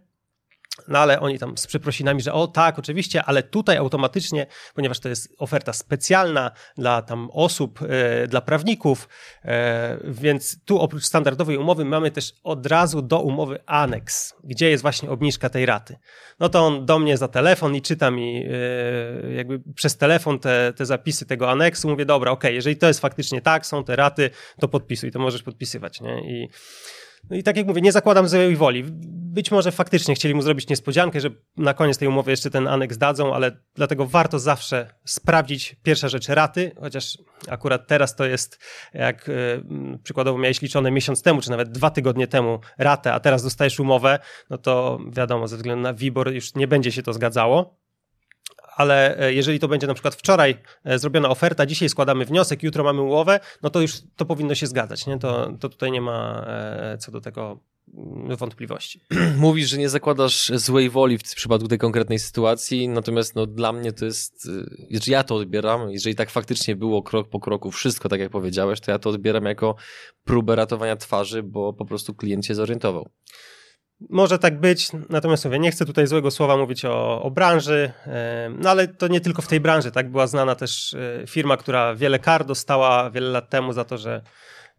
no 0.87 0.99
ale 0.99 1.19
oni 1.19 1.39
tam 1.39 1.57
z 1.57 1.67
przeprosinami, 1.67 2.21
że 2.21 2.33
o 2.33 2.47
tak, 2.47 2.79
oczywiście, 2.79 3.23
ale 3.23 3.43
tutaj 3.43 3.77
automatycznie, 3.77 4.47
ponieważ 4.75 4.99
to 4.99 5.09
jest 5.09 5.35
oferta 5.37 5.73
specjalna 5.73 6.51
dla 6.77 7.01
tam 7.01 7.29
osób, 7.33 7.79
e, 7.81 8.27
dla 8.27 8.41
prawników, 8.41 9.09
e, 9.45 9.97
więc 10.03 10.63
tu 10.65 10.79
oprócz 10.79 11.03
standardowej 11.03 11.57
umowy 11.57 11.85
mamy 11.85 12.11
też 12.11 12.33
od 12.43 12.65
razu 12.65 13.01
do 13.01 13.21
umowy 13.21 13.59
aneks, 13.65 14.35
gdzie 14.43 14.69
jest 14.69 14.81
właśnie 14.81 15.09
obniżka 15.09 15.49
tej 15.49 15.65
raty. 15.65 15.97
No 16.39 16.49
to 16.49 16.65
on 16.65 16.85
do 16.85 16.99
mnie 16.99 17.17
za 17.17 17.27
telefon 17.27 17.75
i 17.75 17.81
czyta 17.81 18.11
mi 18.11 18.45
e, 18.45 19.31
jakby 19.33 19.59
przez 19.75 19.97
telefon 19.97 20.39
te, 20.39 20.73
te 20.75 20.85
zapisy 20.85 21.25
tego 21.25 21.51
aneksu. 21.51 21.89
Mówię, 21.89 22.05
dobra, 22.05 22.31
okay, 22.31 22.53
jeżeli 22.53 22.77
to 22.77 22.87
jest 22.87 22.99
faktycznie 22.99 23.41
tak, 23.41 23.65
są 23.65 23.83
te 23.83 23.95
raty, 23.95 24.29
to 24.59 24.67
podpisuj, 24.67 25.11
to 25.11 25.19
możesz 25.19 25.43
podpisywać, 25.43 26.01
nie? 26.01 26.21
I 26.21 26.49
no 27.29 27.35
i 27.35 27.43
tak 27.43 27.57
jak 27.57 27.67
mówię, 27.67 27.81
nie 27.81 27.91
zakładam 27.91 28.27
złej 28.27 28.55
woli. 28.55 28.83
Być 29.31 29.51
może 29.51 29.71
faktycznie 29.71 30.15
chcieli 30.15 30.35
mu 30.35 30.41
zrobić 30.41 30.69
niespodziankę, 30.69 31.19
że 31.19 31.29
na 31.57 31.73
koniec 31.73 31.97
tej 31.97 32.07
umowy 32.07 32.31
jeszcze 32.31 32.49
ten 32.49 32.67
aneks 32.67 32.97
dadzą, 32.97 33.35
ale 33.35 33.51
dlatego 33.75 34.05
warto 34.05 34.39
zawsze 34.39 34.89
sprawdzić 35.05 35.75
pierwsza 35.83 36.07
rzecz 36.07 36.29
raty, 36.29 36.71
chociaż 36.79 37.17
akurat 37.49 37.87
teraz 37.87 38.15
to 38.15 38.25
jest, 38.25 38.59
jak 38.93 39.29
y, 39.29 39.63
przykładowo 40.03 40.37
miałeś 40.37 40.61
liczone 40.61 40.91
miesiąc 40.91 41.21
temu, 41.21 41.41
czy 41.41 41.49
nawet 41.49 41.71
dwa 41.71 41.89
tygodnie 41.89 42.27
temu 42.27 42.59
ratę, 42.77 43.13
a 43.13 43.19
teraz 43.19 43.43
dostajesz 43.43 43.79
umowę, 43.79 44.19
no 44.49 44.57
to 44.57 44.99
wiadomo, 45.11 45.47
ze 45.47 45.57
względu 45.57 45.81
na 45.81 45.93
WIBOR 45.93 46.31
już 46.31 46.55
nie 46.55 46.67
będzie 46.67 46.91
się 46.91 47.03
to 47.03 47.13
zgadzało 47.13 47.79
ale 48.79 49.19
e, 49.19 49.33
jeżeli 49.33 49.59
to 49.59 49.67
będzie 49.67 49.87
na 49.87 49.93
przykład 49.93 50.15
wczoraj 50.15 50.57
e, 50.83 50.99
zrobiona 50.99 51.29
oferta, 51.29 51.65
dzisiaj 51.65 51.89
składamy 51.89 52.25
wniosek, 52.25 52.63
jutro 52.63 52.83
mamy 52.83 53.01
umowę, 53.01 53.39
no 53.63 53.69
to 53.69 53.81
już 53.81 53.93
to 54.15 54.25
powinno 54.25 54.55
się 54.55 54.67
zgadzać. 54.67 55.07
Nie? 55.07 55.19
To, 55.19 55.53
to 55.59 55.69
tutaj 55.69 55.91
nie 55.91 56.01
ma 56.01 56.45
e, 56.47 56.97
co 56.97 57.11
do 57.11 57.21
tego 57.21 57.59
mm, 57.93 58.37
wątpliwości. 58.37 59.01
Mówisz, 59.37 59.69
że 59.69 59.77
nie 59.77 59.89
zakładasz 59.89 60.51
złej 60.55 60.89
woli 60.89 61.17
w 61.17 61.23
przypadku 61.23 61.67
tej 61.67 61.77
konkretnej 61.77 62.19
sytuacji, 62.19 62.89
natomiast 62.89 63.35
no, 63.35 63.45
dla 63.45 63.73
mnie 63.73 63.93
to 63.93 64.05
jest, 64.05 64.47
znaczy 64.91 65.11
ja 65.11 65.23
to 65.23 65.35
odbieram, 65.35 65.91
jeżeli 65.91 66.15
tak 66.15 66.29
faktycznie 66.29 66.75
było 66.75 67.03
krok 67.03 67.29
po 67.29 67.39
kroku 67.39 67.71
wszystko 67.71 68.09
tak 68.09 68.19
jak 68.19 68.29
powiedziałeś, 68.29 68.79
to 68.79 68.91
ja 68.91 68.99
to 68.99 69.09
odbieram 69.09 69.45
jako 69.45 69.75
próbę 70.23 70.55
ratowania 70.55 70.95
twarzy, 70.95 71.43
bo 71.43 71.73
po 71.73 71.85
prostu 71.85 72.13
klient 72.13 72.45
się 72.45 72.55
zorientował. 72.55 73.09
Może 74.09 74.39
tak 74.39 74.59
być, 74.59 74.89
natomiast 75.09 75.45
mówię, 75.45 75.59
nie 75.59 75.71
chcę 75.71 75.85
tutaj 75.85 76.07
złego 76.07 76.31
słowa 76.31 76.57
mówić 76.57 76.85
o, 76.85 77.21
o 77.21 77.31
branży, 77.31 77.91
no 78.59 78.69
ale 78.69 78.87
to 78.87 79.07
nie 79.07 79.21
tylko 79.21 79.41
w 79.41 79.47
tej 79.47 79.59
branży, 79.59 79.91
tak? 79.91 80.11
Była 80.11 80.27
znana 80.27 80.55
też 80.55 80.93
e, 80.93 81.27
firma, 81.27 81.57
która 81.57 81.95
wiele 81.95 82.19
kar 82.19 82.45
dostała 82.45 83.09
wiele 83.09 83.29
lat 83.29 83.49
temu 83.49 83.73
za 83.73 83.85
to, 83.85 83.97
że 83.97 84.21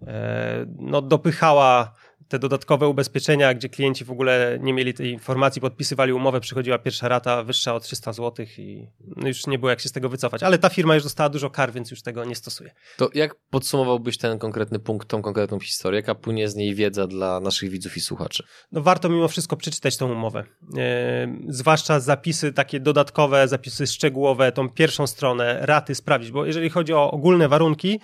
e, 0.06 0.66
no, 0.78 1.02
dopychała 1.02 1.94
te 2.30 2.38
dodatkowe 2.38 2.88
ubezpieczenia, 2.88 3.54
gdzie 3.54 3.68
klienci 3.68 4.04
w 4.04 4.10
ogóle 4.10 4.58
nie 4.60 4.72
mieli 4.72 4.94
tej 4.94 5.10
informacji, 5.10 5.60
podpisywali 5.60 6.12
umowę, 6.12 6.40
przychodziła 6.40 6.78
pierwsza 6.78 7.08
rata 7.08 7.42
wyższa 7.42 7.74
o 7.74 7.80
300 7.80 8.12
zł 8.12 8.46
i 8.58 8.86
no 9.16 9.28
już 9.28 9.46
nie 9.46 9.58
było 9.58 9.70
jak 9.70 9.80
się 9.80 9.88
z 9.88 9.92
tego 9.92 10.08
wycofać. 10.08 10.42
Ale 10.42 10.58
ta 10.58 10.68
firma 10.68 10.94
już 10.94 11.04
dostała 11.04 11.28
dużo 11.28 11.50
kar, 11.50 11.72
więc 11.72 11.90
już 11.90 12.02
tego 12.02 12.24
nie 12.24 12.34
stosuje. 12.34 12.70
To 12.96 13.08
jak 13.14 13.34
podsumowałbyś 13.50 14.18
ten 14.18 14.38
konkretny 14.38 14.78
punkt, 14.78 15.08
tą 15.08 15.22
konkretną 15.22 15.60
historię? 15.60 16.00
Jaka 16.00 16.14
płynie 16.14 16.48
z 16.48 16.54
niej 16.54 16.74
wiedza 16.74 17.06
dla 17.06 17.40
naszych 17.40 17.70
widzów 17.70 17.96
i 17.96 18.00
słuchaczy? 18.00 18.44
No 18.72 18.80
warto 18.80 19.08
mimo 19.08 19.28
wszystko 19.28 19.56
przeczytać 19.56 19.96
tą 19.96 20.12
umowę. 20.12 20.44
E, 20.78 21.36
zwłaszcza 21.48 22.00
zapisy 22.00 22.52
takie 22.52 22.80
dodatkowe, 22.80 23.48
zapisy 23.48 23.86
szczegółowe, 23.86 24.52
tą 24.52 24.68
pierwszą 24.68 25.06
stronę, 25.06 25.58
raty 25.60 25.94
sprawdzić, 25.94 26.30
bo 26.30 26.46
jeżeli 26.46 26.70
chodzi 26.70 26.92
o 26.92 27.10
ogólne 27.10 27.48
warunki, 27.48 28.00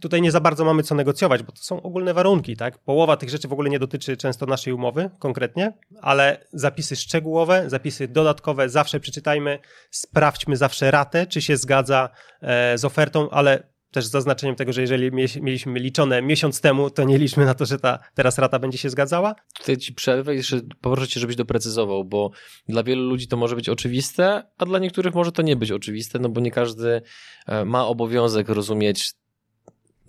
tutaj 0.00 0.22
nie 0.22 0.30
za 0.30 0.40
bardzo 0.40 0.64
mamy 0.64 0.82
co 0.82 0.94
negocjować, 0.94 1.42
bo 1.42 1.52
to 1.52 1.62
są 1.62 1.82
ogólne 1.82 2.14
warunki, 2.14 2.56
tak? 2.56 2.78
Połowa 2.78 3.16
tych 3.16 3.30
rzeczy 3.30 3.48
w 3.48 3.52
ogóle 3.52 3.70
nie 3.70 3.78
dotyczy 3.78 4.16
często 4.16 4.46
naszej 4.46 4.72
umowy 4.72 5.10
konkretnie, 5.18 5.72
ale 6.02 6.46
zapisy 6.52 6.96
szczegółowe, 6.96 7.70
zapisy 7.70 8.08
dodatkowe 8.08 8.68
zawsze 8.68 9.00
przeczytajmy, 9.00 9.58
sprawdźmy 9.90 10.56
zawsze 10.56 10.90
ratę, 10.90 11.26
czy 11.26 11.42
się 11.42 11.56
zgadza 11.56 12.08
e, 12.40 12.78
z 12.78 12.84
ofertą, 12.84 13.30
ale 13.30 13.70
też 13.90 14.06
z 14.06 14.10
zaznaczeniem 14.10 14.56
tego, 14.56 14.72
że 14.72 14.80
jeżeli 14.80 15.10
mieliśmy 15.42 15.80
liczone 15.80 16.22
miesiąc 16.22 16.60
temu, 16.60 16.90
to 16.90 17.04
nie 17.04 17.18
liczmy 17.18 17.44
na 17.44 17.54
to, 17.54 17.66
że 17.66 17.78
ta 17.78 17.98
teraz 18.14 18.38
rata 18.38 18.58
będzie 18.58 18.78
się 18.78 18.90
zgadzała. 18.90 19.34
Tutaj 19.58 19.76
ci 19.76 19.94
przerwę 19.94 20.34
i 20.34 20.36
jeszcze 20.36 20.60
poproszę 20.80 21.08
cię, 21.08 21.20
żebyś 21.20 21.36
doprecyzował, 21.36 22.04
bo 22.04 22.30
dla 22.68 22.82
wielu 22.82 23.02
ludzi 23.02 23.28
to 23.28 23.36
może 23.36 23.56
być 23.56 23.68
oczywiste, 23.68 24.42
a 24.58 24.66
dla 24.66 24.78
niektórych 24.78 25.14
może 25.14 25.32
to 25.32 25.42
nie 25.42 25.56
być 25.56 25.72
oczywiste, 25.72 26.18
no 26.18 26.28
bo 26.28 26.40
nie 26.40 26.50
każdy 26.50 27.02
e, 27.46 27.64
ma 27.64 27.86
obowiązek 27.86 28.48
rozumieć 28.48 29.12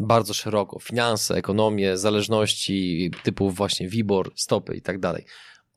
bardzo 0.02 0.34
szeroko. 0.34 0.80
Finanse, 0.80 1.36
ekonomię, 1.36 1.98
zależności 1.98 3.12
typu 3.24 3.50
właśnie 3.50 3.90
WIBOR, 3.90 4.32
stopy 4.36 4.76
i 4.76 4.82
tak 4.82 5.00
dalej. 5.00 5.26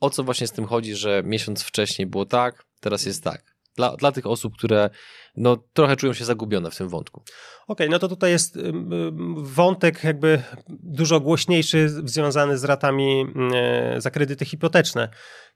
O 0.01 0.11
co 0.11 0.25
właśnie 0.25 0.47
z 0.47 0.53
tym 0.53 0.67
chodzi, 0.67 0.95
że 0.95 1.23
miesiąc 1.25 1.63
wcześniej 1.63 2.07
było 2.07 2.27
tak, 2.27 2.65
teraz 2.81 3.07
jest 3.07 3.25
tak? 3.25 3.54
Dla, 3.77 3.97
dla 3.97 4.13
tych 4.13 4.27
osób, 4.27 4.57
które 4.57 4.91
no, 5.37 5.57
trochę 5.73 5.97
czują 5.97 6.13
się 6.13 6.25
zagubione 6.25 6.71
w 6.71 6.77
tym 6.77 6.89
wątku. 6.89 7.21
Okej, 7.21 7.87
okay, 7.87 7.89
no 7.89 7.99
to 7.99 8.09
tutaj 8.09 8.31
jest 8.31 8.59
wątek 9.37 10.05
jakby 10.05 10.43
dużo 10.69 11.21
głośniejszy 11.21 11.89
związany 11.89 12.59
z 12.59 12.65
ratami 12.65 13.27
za 13.99 14.11
kredyty 14.11 14.45
hipoteczne. 14.45 15.09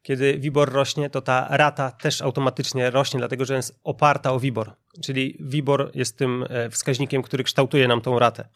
Kiedy 0.03 0.39
WIBOR 0.39 0.73
rośnie, 0.73 1.11
to 1.11 1.21
ta 1.21 1.49
rata 1.51 1.91
też 1.91 2.23
automatycznie 2.23 2.91
rośnie, 2.91 3.19
dlatego 3.19 3.45
że 3.45 3.57
jest 3.57 3.81
oparta 3.85 4.33
o 4.33 4.41
WIBOR, 4.41 4.73
czyli 5.05 5.39
WIBOR 5.41 5.91
jest 5.95 6.19
tym 6.19 6.45
e, 6.49 6.71
wskaźnikiem, 6.71 7.23
który 7.23 7.45
kształtuje 7.45 7.89
nam 7.89 8.01
tą 8.01 8.19
ratę. 8.19 8.49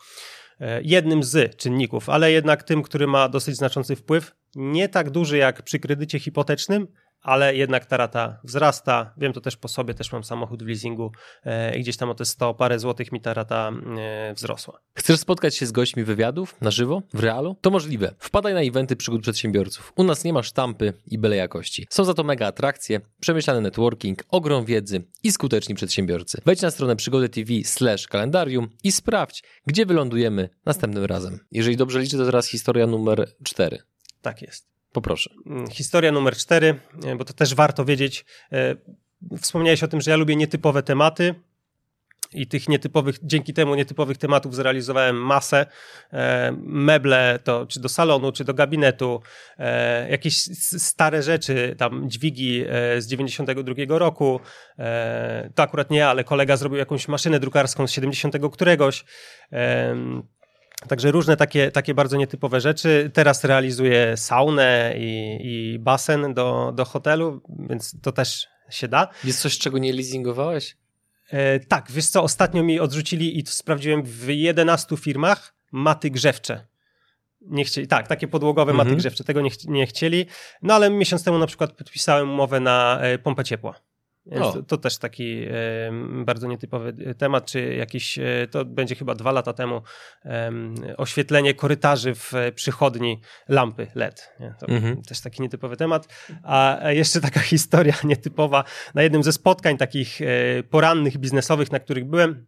E, 0.61 0.83
jednym 0.83 1.23
z 1.23 1.57
czynników, 1.57 2.09
ale 2.09 2.33
jednak 2.33 2.63
tym, 2.63 2.83
który 2.83 3.07
ma 3.07 3.29
dosyć 3.29 3.57
znaczący 3.57 3.97
wpływ, 3.97 4.35
nie 4.55 4.89
tak 4.89 5.11
duży 5.11 5.37
jak 5.37 5.63
przy 5.63 5.79
kredycie 5.79 6.19
hipotecznym, 6.19 6.89
ale 7.23 7.57
jednak 7.57 7.87
ta 7.87 7.97
rata 7.97 8.39
wzrasta. 8.45 9.15
Wiem 9.17 9.33
to 9.33 9.41
też 9.41 9.57
po 9.57 9.69
sobie, 9.69 9.95
też 9.95 10.13
mam 10.13 10.25
samochód 10.25 10.63
w 10.63 10.67
leasingu 10.67 11.13
e, 11.45 11.77
i 11.77 11.81
gdzieś 11.81 11.97
tam 11.97 12.11
o 12.11 12.15
te 12.15 12.25
100 12.25 12.55
parę 12.55 12.79
złotych 12.79 13.13
mi 13.13 13.21
ta 13.21 13.35
rata 13.35 13.73
e, 13.99 14.35
wzrosła. 14.35 14.81
Chcesz 14.95 15.21
spotkać 15.21 15.57
się 15.57 15.67
z 15.67 15.73
gośćmi 15.73 16.05
wywiadów 16.05 16.57
na 16.61 16.71
żywo, 16.71 17.03
w 17.15 17.21
realu? 17.21 17.57
To 17.61 17.71
możliwe. 17.71 18.15
Wpadaj 18.19 18.55
na 18.55 18.61
eventy 18.61 18.97
przygód 18.97 19.23
przedsiębiorców. 19.23 19.93
U 19.97 20.05
nas 20.05 20.25
nie 20.25 20.33
ma 20.33 20.43
sztampy 20.43 20.93
i 21.07 21.19
byle 21.19 21.37
jakości. 21.37 21.87
Są 21.91 22.05
za 22.05 22.15
to 22.15 22.25
mega 22.25 22.47
atrakcje, 22.47 23.01
przemyślany 23.21 23.61
networking, 23.61 24.25
ogrom 24.29 24.65
wiedzy 24.65 25.05
i 25.23 25.33
skuteczni 25.33 25.75
przedsiębiorcy. 25.75 26.43
Wejdź 26.45 26.63
na 26.63 26.71
stronę 26.71 26.97
przygody 26.97 27.29
TV 27.29 27.53
slash 27.65 28.07
kalendarium 28.07 28.69
i 28.85 28.93
sprawdź, 28.93 29.43
gdzie 29.67 29.87
wylądujemy 29.87 30.49
następnym 30.67 31.05
razem. 31.05 31.39
Jeżeli 31.51 31.77
dobrze 31.77 32.01
liczę, 32.01 32.17
to 32.17 32.25
teraz 32.25 32.49
historia 32.49 32.87
numer 32.87 33.33
4. 33.45 33.79
Tak 34.23 34.43
jest. 34.43 34.73
Poproszę. 34.93 35.31
Mm, 35.47 35.71
historia 35.71 36.13
numer 36.13 36.37
cztery, 36.37 36.75
e, 37.05 37.17
bo 37.17 37.25
to 37.25 37.33
też 37.33 37.55
warto 37.55 37.85
wiedzieć. 37.85 38.25
E, 38.53 38.77
wspomniałeś 39.41 39.83
o 39.83 39.89
tym, 39.89 40.01
że 40.01 40.11
ja 40.11 40.17
lubię 40.17 40.37
nietypowe 40.37 40.83
tematy 40.83 41.35
i 42.33 42.47
tych 42.47 42.69
nietypowych, 42.69 43.19
dzięki 43.23 43.55
temu 43.55 43.75
nietypowych 43.75 44.19
tematów 44.19 44.55
zrealizowałem 44.55 45.17
masę. 45.17 45.67
E, 46.13 46.53
meble 46.63 47.39
to 47.45 47.67
czy 47.67 47.81
do 47.81 47.89
salonu, 47.89 48.33
czy 48.33 48.45
do 48.45 48.55
gabinetu, 48.55 49.21
jakieś 50.09 50.37
stare 50.83 51.23
rzeczy, 51.23 51.75
tam 51.79 52.11
dźwigi 52.11 52.65
z 52.99 53.07
92 53.07 53.99
roku. 53.99 54.41
To 55.55 55.63
akurat 55.63 55.91
nie, 55.91 56.07
ale 56.07 56.25
kolega 56.25 56.57
zrobił 56.57 56.79
jakąś 56.79 57.09
maszynę 57.09 57.41
drukarską 57.41 57.87
z 57.87 57.93
70 57.93 58.35
któregoś. 58.53 59.05
Także 60.89 61.11
różne 61.11 61.37
takie, 61.37 61.71
takie 61.71 61.95
bardzo 61.95 62.17
nietypowe 62.17 62.61
rzeczy. 62.61 63.11
Teraz 63.15 63.45
realizuję 63.45 64.17
saunę 64.17 64.95
i, 64.97 65.39
i 65.43 65.79
basen 65.79 66.35
do, 66.35 66.73
do 66.77 66.85
hotelu, 66.85 67.41
więc 67.69 68.01
to 68.03 68.13
też 68.13 68.47
się 68.71 68.89
da. 68.89 69.09
Jest 69.25 69.41
coś, 69.41 69.59
czego 69.59 69.79
nie 69.79 69.93
leasingowałeś? 69.93 70.77
E, 71.31 71.61
tak, 71.61 71.91
wiesz 71.91 72.07
co, 72.07 72.23
ostatnio 72.23 72.63
mi 72.63 72.81
odrzucili 72.81 73.39
i 73.39 73.47
sprawdziłem 73.47 74.03
w 74.03 74.29
11 74.29 74.97
firmach 74.97 75.55
maty 75.73 76.11
grzewcze. 76.11 76.67
Nie 77.41 77.65
chcieli, 77.65 77.87
tak, 77.87 78.09
takie 78.09 78.29
podłogowe 78.29 78.73
mhm. 78.73 78.89
maty 78.89 78.97
grzewcze, 78.97 79.25
tego 79.25 79.41
nie, 79.41 79.51
ch 79.51 79.65
nie 79.65 79.87
chcieli. 79.87 80.27
No 80.63 80.75
ale 80.75 80.91
miesiąc 80.91 81.25
temu 81.25 81.39
na 81.39 81.47
przykład 81.47 81.73
podpisałem 81.73 82.31
umowę 82.31 82.61
na 82.61 82.99
e, 83.01 83.19
pompę 83.19 83.45
ciepła. 83.45 83.75
Więc 84.27 84.55
to, 84.55 84.63
to, 84.63 84.77
też 84.77 84.99
taki 84.99 85.45
e, 85.45 85.53
bardzo 86.25 86.47
nietypowy 86.47 87.15
temat, 87.19 87.47
czy 87.47 87.75
jakiś, 87.75 88.19
e, 88.19 88.25
to 88.51 88.65
będzie 88.65 88.95
chyba 88.95 89.15
dwa 89.15 89.33
lata 89.33 89.53
temu, 89.53 89.83
e, 90.25 90.53
oświetlenie 90.97 91.55
korytarzy 91.55 92.15
w 92.15 92.33
przychodni 92.55 93.21
lampy 93.49 93.87
LED. 93.95 94.31
Nie? 94.41 94.55
To 94.61 94.69
mhm. 94.69 95.03
też 95.03 95.21
taki 95.21 95.43
nietypowy 95.43 95.77
temat. 95.77 96.09
A 96.43 96.79
jeszcze 96.91 97.21
taka 97.21 97.41
historia 97.55 97.95
nietypowa. 98.05 98.65
Na 98.95 99.03
jednym 99.03 99.23
ze 99.23 99.33
spotkań 99.33 99.77
takich 99.77 100.21
e, 100.23 100.27
porannych, 100.63 101.19
biznesowych, 101.19 101.73
na 101.73 101.79
których 101.79 102.05
byłem, 102.05 102.47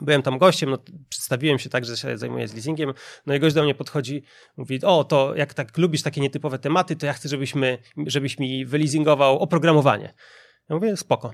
Byłem 0.00 0.22
tam 0.22 0.38
gościem, 0.38 0.70
no, 0.70 0.78
przedstawiłem 1.08 1.58
się 1.58 1.70
tak, 1.70 1.84
że 1.84 1.96
się 1.96 2.18
zajmuję 2.18 2.48
z 2.48 2.54
leasingiem, 2.54 2.92
no 3.26 3.34
i 3.34 3.40
gość 3.40 3.54
do 3.54 3.62
mnie 3.62 3.74
podchodzi, 3.74 4.22
mówi, 4.56 4.80
o, 4.82 5.04
to 5.04 5.34
jak 5.34 5.54
tak 5.54 5.78
lubisz 5.78 6.02
takie 6.02 6.20
nietypowe 6.20 6.58
tematy, 6.58 6.96
to 6.96 7.06
ja 7.06 7.12
chcę, 7.12 7.28
żebyśmy, 7.28 7.78
żebyś 8.06 8.38
mi 8.38 8.66
wyleasingował 8.66 9.38
oprogramowanie. 9.38 10.14
Ja 10.68 10.76
mówię, 10.76 10.96
spoko. 10.96 11.32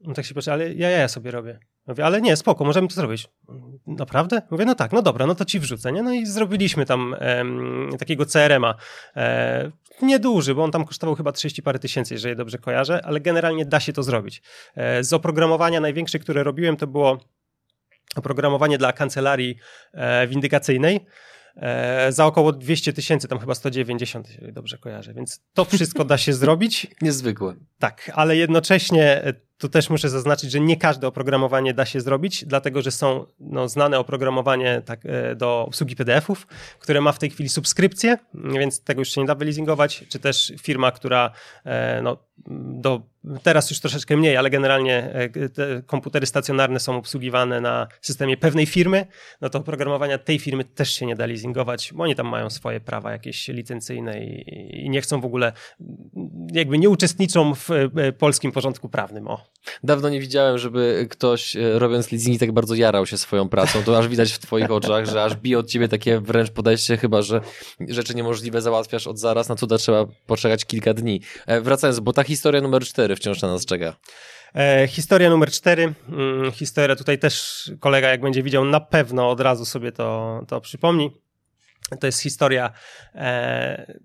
No 0.00 0.14
tak 0.14 0.24
się 0.24 0.34
patrzy, 0.34 0.52
ale 0.52 0.72
ja, 0.72 0.90
ja, 0.90 1.08
sobie 1.08 1.30
robię. 1.30 1.58
Mówię, 1.86 2.04
ale 2.04 2.20
nie, 2.20 2.36
spoko, 2.36 2.64
możemy 2.64 2.88
to 2.88 2.94
zrobić. 2.94 3.28
Naprawdę? 3.86 4.42
Mówię, 4.50 4.64
no 4.64 4.74
tak, 4.74 4.92
no 4.92 5.02
dobra, 5.02 5.26
no 5.26 5.34
to 5.34 5.44
ci 5.44 5.60
wrzucę, 5.60 5.92
nie? 5.92 6.02
No 6.02 6.12
i 6.12 6.26
zrobiliśmy 6.26 6.86
tam 6.86 7.16
takiego 7.98 8.26
CRM-a. 8.26 8.74
E, 9.16 9.70
nieduży, 10.02 10.54
bo 10.54 10.64
on 10.64 10.70
tam 10.70 10.84
kosztował 10.84 11.16
chyba 11.16 11.32
30 11.32 11.62
parę 11.62 11.78
tysięcy, 11.78 12.14
jeżeli 12.14 12.36
dobrze 12.36 12.58
kojarzę, 12.58 13.00
ale 13.04 13.20
generalnie 13.20 13.64
da 13.64 13.80
się 13.80 13.92
to 13.92 14.02
zrobić. 14.02 14.42
E, 14.74 15.04
z 15.04 15.12
oprogramowania 15.12 15.80
największe, 15.80 16.18
które 16.18 16.42
robiłem, 16.42 16.76
to 16.76 16.86
było 16.86 17.18
oprogramowanie 18.16 18.78
dla 18.78 18.92
kancelarii 18.92 19.56
e, 19.92 20.26
windykacyjnej 20.26 21.06
e, 21.56 22.12
za 22.12 22.26
około 22.26 22.52
200 22.52 22.92
tysięcy, 22.92 23.28
tam 23.28 23.38
chyba 23.38 23.54
190, 23.54 24.28
jeżeli 24.28 24.52
dobrze 24.52 24.78
kojarzę, 24.78 25.14
więc 25.14 25.40
to 25.54 25.64
wszystko 25.64 26.04
da 26.04 26.18
się 26.18 26.32
zrobić. 26.42 26.86
Niezwykłe. 27.02 27.54
Tak, 27.78 28.10
ale 28.14 28.36
jednocześnie 28.36 29.24
e, 29.24 29.34
tu 29.58 29.68
też 29.68 29.90
muszę 29.90 30.08
zaznaczyć, 30.08 30.50
że 30.50 30.60
nie 30.60 30.76
każde 30.76 31.06
oprogramowanie 31.06 31.74
da 31.74 31.86
się 31.86 32.00
zrobić, 32.00 32.44
dlatego 32.44 32.82
że 32.82 32.90
są 32.90 33.26
no, 33.40 33.68
znane 33.68 33.98
oprogramowanie 33.98 34.82
tak, 34.84 35.00
do 35.36 35.66
obsługi 35.66 35.96
PDF-ów, 35.96 36.46
które 36.78 37.00
ma 37.00 37.12
w 37.12 37.18
tej 37.18 37.30
chwili 37.30 37.48
subskrypcję, 37.48 38.18
więc 38.34 38.84
tego 38.84 39.00
już 39.00 39.08
się 39.08 39.20
nie 39.20 39.26
da 39.26 39.34
wyleasingować, 39.34 40.04
czy 40.08 40.18
też 40.18 40.52
firma, 40.62 40.92
która 40.92 41.30
no, 42.02 42.16
do 42.80 43.11
Teraz 43.42 43.70
już 43.70 43.80
troszeczkę 43.80 44.16
mniej, 44.16 44.36
ale 44.36 44.50
generalnie 44.50 45.14
e, 45.14 45.48
te 45.48 45.82
komputery 45.86 46.26
stacjonarne 46.26 46.80
są 46.80 46.96
obsługiwane 46.96 47.60
na 47.60 47.88
systemie 48.00 48.36
pewnej 48.36 48.66
firmy, 48.66 49.06
no 49.40 49.50
to 49.50 49.58
oprogramowania 49.58 50.18
tej 50.18 50.38
firmy 50.38 50.64
też 50.64 50.94
się 50.94 51.06
nie 51.06 51.16
da 51.16 51.26
leasingować, 51.26 51.92
bo 51.94 52.02
oni 52.02 52.14
tam 52.14 52.28
mają 52.28 52.50
swoje 52.50 52.80
prawa 52.80 53.12
jakieś 53.12 53.48
licencyjne 53.48 54.24
i, 54.24 54.84
i 54.84 54.90
nie 54.90 55.00
chcą 55.00 55.20
w 55.20 55.24
ogóle, 55.24 55.52
jakby 56.52 56.78
nie 56.78 56.88
uczestniczą 56.88 57.54
w 57.54 57.70
e, 57.70 58.12
polskim 58.12 58.52
porządku 58.52 58.88
prawnym. 58.88 59.28
O. 59.28 59.51
Dawno 59.82 60.08
nie 60.08 60.20
widziałem, 60.20 60.58
żeby 60.58 61.06
ktoś 61.10 61.56
e, 61.56 61.78
robiąc 61.78 62.12
leasingi 62.12 62.38
tak 62.38 62.52
bardzo 62.52 62.74
jarał 62.74 63.06
się 63.06 63.18
swoją 63.18 63.48
pracą. 63.48 63.82
To 63.82 63.98
aż 63.98 64.08
widać 64.08 64.32
w 64.32 64.38
twoich 64.38 64.70
oczach, 64.70 65.06
że 65.06 65.24
aż 65.24 65.36
bije 65.36 65.58
od 65.58 65.66
ciebie 65.66 65.88
takie 65.88 66.20
wręcz 66.20 66.50
podejście, 66.50 66.96
chyba 66.96 67.22
że 67.22 67.40
rzeczy 67.88 68.14
niemożliwe 68.14 68.62
załatwiasz 68.62 69.06
od 69.06 69.18
zaraz, 69.18 69.48
na 69.48 69.56
cuda 69.56 69.78
trzeba 69.78 70.06
poczekać 70.26 70.64
kilka 70.64 70.94
dni. 70.94 71.20
Wracając, 71.62 72.00
bo 72.00 72.12
ta 72.12 72.22
historia 72.22 72.60
numer 72.60 72.84
cztery 72.84 73.16
wciąż 73.16 73.42
na 73.42 73.48
nas 73.48 73.66
czeka. 73.66 73.96
E, 74.54 74.88
historia 74.88 75.30
numer 75.30 75.50
cztery. 75.50 75.94
Mm, 76.08 76.52
historia 76.52 76.96
tutaj 76.96 77.18
też 77.18 77.64
kolega, 77.80 78.08
jak 78.08 78.20
będzie 78.20 78.42
widział, 78.42 78.64
na 78.64 78.80
pewno 78.80 79.30
od 79.30 79.40
razu 79.40 79.64
sobie 79.64 79.92
to, 79.92 80.40
to 80.48 80.60
przypomni. 80.60 81.10
To 82.00 82.06
jest 82.06 82.20
historia 82.20 82.72
e, 83.14 84.00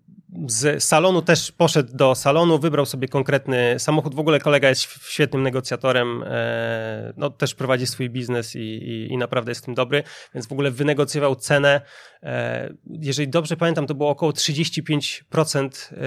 z 0.48 0.84
salonu 0.84 1.22
też 1.22 1.52
poszedł 1.52 1.98
do 1.98 2.16
salonu, 2.16 2.60
wybrał 2.60 2.86
sobie 2.86 3.08
konkretny 3.08 3.80
samochód. 3.80 4.16
W 4.16 4.20
ogóle 4.20 4.40
kolega 4.40 4.70
jest 4.70 4.82
świetnym 4.82 5.44
negocjatorem, 5.44 6.24
e, 6.28 7.14
no, 7.18 7.30
też 7.30 7.56
prowadzi 7.56 7.88
swój 7.88 8.10
biznes 8.10 8.56
i, 8.56 8.60
i, 8.60 9.14
i, 9.14 9.18
naprawdę 9.18 9.52
jest 9.52 9.66
tym 9.66 9.74
dobry, 9.74 10.04
więc 10.34 10.48
w 10.48 10.52
ogóle 10.52 10.72
wynegocjował 10.72 11.36
cenę. 11.36 11.82
E, 12.28 12.74
jeżeli 13.02 13.28
dobrze 13.28 13.58
pamiętam, 13.58 13.88
to 13.88 13.96
było 13.96 14.10
około 14.10 14.32
35%, 14.32 15.92
e, 15.92 15.98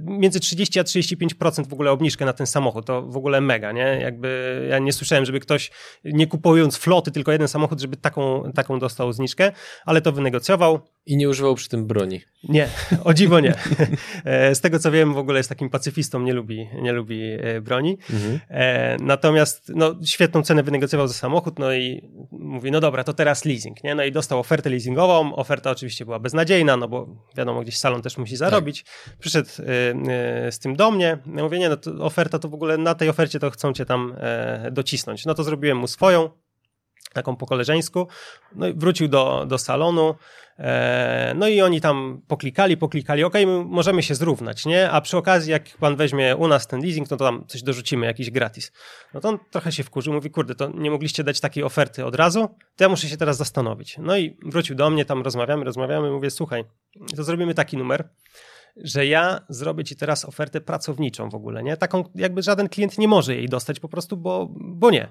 między 0.00 0.40
30 0.40 0.80
a 0.80 0.84
35% 0.84 1.68
w 1.68 1.72
ogóle 1.72 1.90
obniżkę 1.90 2.24
na 2.24 2.32
ten 2.32 2.46
samochód. 2.46 2.86
To 2.86 3.02
w 3.02 3.16
ogóle 3.16 3.40
mega, 3.40 3.72
nie? 3.72 3.98
Jakby 4.02 4.66
ja 4.70 4.78
nie 4.78 4.92
słyszałem, 4.92 5.24
żeby 5.24 5.40
ktoś 5.40 5.70
nie 6.04 6.26
kupując 6.26 6.76
floty, 6.76 7.10
tylko 7.10 7.32
jeden 7.32 7.48
samochód, 7.48 7.80
żeby 7.80 7.96
taką, 7.96 8.52
taką 8.54 8.78
dostał 8.78 9.12
zniżkę, 9.12 9.52
ale 9.84 10.00
to 10.00 10.12
wynegocjował. 10.12 10.80
I 11.06 11.16
nie 11.16 11.28
używał 11.28 11.54
przy 11.54 11.68
tym 11.68 11.86
broni. 11.86 12.20
Nie, 12.48 12.68
o 13.04 13.14
dziwo 13.14 13.40
nie. 13.40 13.54
E, 14.24 14.54
z 14.54 14.60
tego 14.60 14.78
co 14.78 14.90
wiem, 14.90 15.14
w 15.14 15.18
ogóle 15.18 15.38
jest 15.38 15.48
takim 15.48 15.70
pacyfistą, 15.70 16.20
nie 16.20 16.32
lubi, 16.32 16.68
nie 16.82 16.92
lubi 16.92 17.22
broni. 17.62 17.98
Mhm. 18.10 18.40
Natomiast 19.06 19.72
no, 19.74 19.94
świetną 20.04 20.42
cenę 20.42 20.62
wynegocjował 20.62 21.08
za 21.08 21.14
samochód, 21.14 21.58
no 21.58 21.74
i 21.74 22.08
mówi, 22.30 22.70
no 22.70 22.80
dobra, 22.80 23.04
to 23.04 23.12
teraz 23.12 23.44
leasing, 23.44 23.84
nie? 23.84 23.94
No 23.94 24.04
i 24.04 24.12
dostał 24.12 24.38
ofertę 24.38 24.70
leasingową. 24.70 25.34
Oferta 25.50 25.70
oczywiście 25.70 26.04
była 26.04 26.18
beznadziejna, 26.18 26.76
no 26.76 26.88
bo 26.88 27.06
wiadomo, 27.36 27.62
gdzieś 27.62 27.78
salon 27.78 28.02
też 28.02 28.18
musi 28.18 28.36
zarobić. 28.36 28.84
Tak. 28.84 29.18
Przyszedł 29.18 29.48
z 30.50 30.58
tym 30.58 30.76
do 30.76 30.90
mnie. 30.90 31.18
Ja 31.36 31.42
mówię, 31.42 31.58
nie, 31.58 31.68
no 31.68 31.76
to 31.76 31.90
oferta 31.90 32.38
to 32.38 32.48
w 32.48 32.54
ogóle 32.54 32.78
na 32.78 32.94
tej 32.94 33.08
ofercie 33.08 33.40
to 33.40 33.50
chcą 33.50 33.72
cię 33.72 33.86
tam 33.86 34.16
docisnąć. 34.70 35.26
No 35.26 35.34
to 35.34 35.44
zrobiłem 35.44 35.78
mu 35.78 35.86
swoją 35.86 36.30
taką 37.12 37.36
po 37.36 37.46
koleżeńsku. 37.46 38.08
No 38.54 38.68
i 38.68 38.74
wrócił 38.74 39.08
do, 39.08 39.46
do 39.48 39.58
salonu. 39.58 40.14
E, 40.60 41.32
no 41.36 41.48
i 41.48 41.60
oni 41.60 41.80
tam 41.80 42.22
poklikali, 42.28 42.76
poklikali, 42.76 43.24
ok, 43.24 43.34
możemy 43.64 44.02
się 44.02 44.14
zrównać, 44.14 44.66
nie? 44.66 44.90
A 44.90 45.00
przy 45.00 45.16
okazji, 45.16 45.52
jak 45.52 45.62
pan 45.68 45.96
weźmie 45.96 46.36
u 46.36 46.48
nas 46.48 46.66
ten 46.66 46.80
leasing, 46.80 47.10
no 47.10 47.16
to 47.16 47.24
tam 47.24 47.44
coś 47.46 47.62
dorzucimy, 47.62 48.06
jakiś 48.06 48.30
gratis. 48.30 48.72
No 49.14 49.20
to 49.20 49.28
on 49.28 49.38
trochę 49.50 49.72
się 49.72 49.82
wkurzył, 49.82 50.14
mówi, 50.14 50.30
kurde, 50.30 50.54
to 50.54 50.70
nie 50.74 50.90
mogliście 50.90 51.24
dać 51.24 51.40
takiej 51.40 51.64
oferty 51.64 52.04
od 52.04 52.14
razu, 52.14 52.48
to 52.76 52.84
ja 52.84 52.88
muszę 52.88 53.08
się 53.08 53.16
teraz 53.16 53.36
zastanowić. 53.36 53.98
No 53.98 54.16
i 54.16 54.36
wrócił 54.46 54.76
do 54.76 54.90
mnie, 54.90 55.04
tam 55.04 55.22
rozmawiamy, 55.22 55.64
rozmawiamy, 55.64 56.10
mówię, 56.10 56.30
słuchaj, 56.30 56.64
to 57.16 57.24
zrobimy 57.24 57.54
taki 57.54 57.76
numer, 57.76 58.08
że 58.76 59.06
ja 59.06 59.40
zrobię 59.48 59.84
ci 59.84 59.96
teraz 59.96 60.24
ofertę 60.24 60.60
pracowniczą 60.60 61.30
w 61.30 61.34
ogóle, 61.34 61.62
nie? 61.62 61.76
Taką, 61.76 62.04
jakby 62.14 62.42
żaden 62.42 62.68
klient 62.68 62.98
nie 62.98 63.08
może 63.08 63.34
jej 63.34 63.48
dostać 63.48 63.80
po 63.80 63.88
prostu, 63.88 64.16
bo, 64.16 64.48
bo 64.50 64.90
nie 64.90 65.08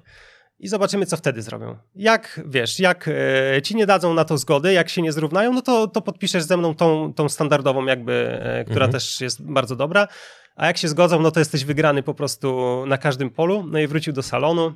i 0.59 0.67
zobaczymy, 0.67 1.05
co 1.05 1.17
wtedy 1.17 1.41
zrobią. 1.41 1.77
Jak, 1.95 2.41
wiesz, 2.45 2.79
jak 2.79 3.07
e, 3.07 3.61
ci 3.61 3.75
nie 3.75 3.85
dadzą 3.85 4.13
na 4.13 4.25
to 4.25 4.37
zgody, 4.37 4.73
jak 4.73 4.89
się 4.89 5.01
nie 5.01 5.11
zrównają, 5.11 5.53
no 5.53 5.61
to, 5.61 5.87
to 5.87 6.01
podpiszesz 6.01 6.43
ze 6.43 6.57
mną 6.57 6.75
tą, 6.75 7.13
tą 7.13 7.29
standardową 7.29 7.85
jakby, 7.85 8.39
e, 8.41 8.63
która 8.63 8.85
mhm. 8.85 8.91
też 8.91 9.21
jest 9.21 9.43
bardzo 9.43 9.75
dobra, 9.75 10.07
a 10.55 10.67
jak 10.67 10.77
się 10.77 10.87
zgodzą, 10.87 11.21
no 11.21 11.31
to 11.31 11.39
jesteś 11.39 11.65
wygrany 11.65 12.03
po 12.03 12.13
prostu 12.13 12.83
na 12.87 12.97
każdym 12.97 13.29
polu. 13.29 13.63
No 13.67 13.79
i 13.79 13.87
wrócił 13.87 14.13
do 14.13 14.23
salonu, 14.23 14.73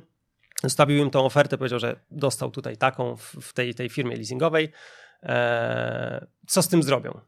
zostawił 0.62 0.98
im 0.98 1.10
tą 1.10 1.24
ofertę, 1.24 1.58
powiedział, 1.58 1.78
że 1.78 1.96
dostał 2.10 2.50
tutaj 2.50 2.76
taką 2.76 3.16
w, 3.16 3.36
w 3.40 3.52
tej, 3.52 3.74
tej 3.74 3.88
firmie 3.88 4.16
leasingowej. 4.16 4.72
E, 5.22 6.26
co 6.46 6.62
z 6.62 6.68
tym 6.68 6.82
zrobią? 6.82 7.20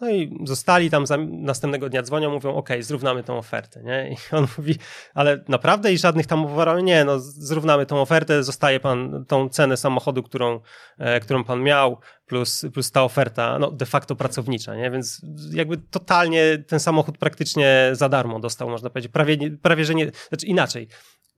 No 0.00 0.10
i 0.10 0.38
zostali 0.44 0.90
tam, 0.90 1.04
następnego 1.28 1.88
dnia 1.88 2.02
dzwonią, 2.02 2.30
mówią, 2.30 2.54
ok, 2.54 2.68
zrównamy 2.80 3.22
tą 3.22 3.38
ofertę, 3.38 3.82
nie? 3.82 4.10
I 4.10 4.36
on 4.36 4.46
mówi, 4.58 4.74
ale 5.14 5.44
naprawdę 5.48 5.92
i 5.92 5.98
żadnych 5.98 6.26
tam 6.26 6.44
uwarunkowań, 6.44 6.84
nie, 6.84 7.04
no 7.04 7.18
zrównamy 7.20 7.86
tą 7.86 8.00
ofertę, 8.00 8.44
zostaje 8.44 8.80
pan 8.80 9.24
tą 9.28 9.48
cenę 9.48 9.76
samochodu, 9.76 10.22
którą, 10.22 10.60
e, 10.98 11.20
którą 11.20 11.44
pan 11.44 11.62
miał, 11.62 12.00
plus, 12.26 12.66
plus 12.74 12.90
ta 12.90 13.04
oferta, 13.04 13.58
no 13.58 13.70
de 13.70 13.86
facto 13.86 14.16
pracownicza, 14.16 14.74
nie? 14.74 14.90
Więc 14.90 15.22
jakby 15.52 15.76
totalnie 15.76 16.58
ten 16.68 16.80
samochód 16.80 17.18
praktycznie 17.18 17.90
za 17.92 18.08
darmo 18.08 18.40
dostał, 18.40 18.70
można 18.70 18.90
powiedzieć, 18.90 19.12
prawie, 19.12 19.36
prawie 19.62 19.84
że 19.84 19.94
nie, 19.94 20.10
znaczy 20.28 20.46
inaczej, 20.46 20.88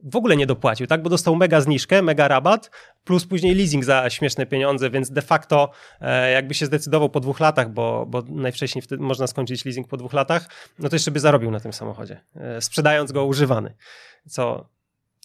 w 0.04 0.16
ogóle 0.16 0.36
nie 0.36 0.46
dopłacił, 0.46 0.86
tak? 0.86 1.02
Bo 1.02 1.10
dostał 1.10 1.36
mega 1.36 1.60
zniżkę, 1.60 2.02
mega 2.02 2.28
rabat, 2.28 2.70
plus 3.04 3.26
później 3.26 3.54
leasing 3.54 3.84
za 3.84 4.10
śmieszne 4.10 4.46
pieniądze, 4.46 4.90
więc 4.90 5.10
de 5.10 5.22
facto 5.22 5.70
e, 6.00 6.30
jakby 6.30 6.54
się 6.54 6.66
zdecydował 6.66 7.10
po 7.10 7.20
dwóch 7.20 7.40
latach, 7.40 7.72
bo, 7.72 8.06
bo 8.06 8.22
najwcześniej 8.28 8.82
wtedy 8.82 9.02
można 9.02 9.26
skończyć 9.26 9.64
leasing 9.64 9.88
po 9.88 9.96
dwóch 9.96 10.12
latach, 10.12 10.48
no 10.78 10.88
to 10.88 10.96
jeszcze 10.96 11.10
by 11.10 11.20
zarobił 11.20 11.50
na 11.50 11.60
tym 11.60 11.72
samochodzie, 11.72 12.20
e, 12.36 12.60
sprzedając 12.60 13.12
go 13.12 13.24
używany, 13.24 13.74
co 14.28 14.68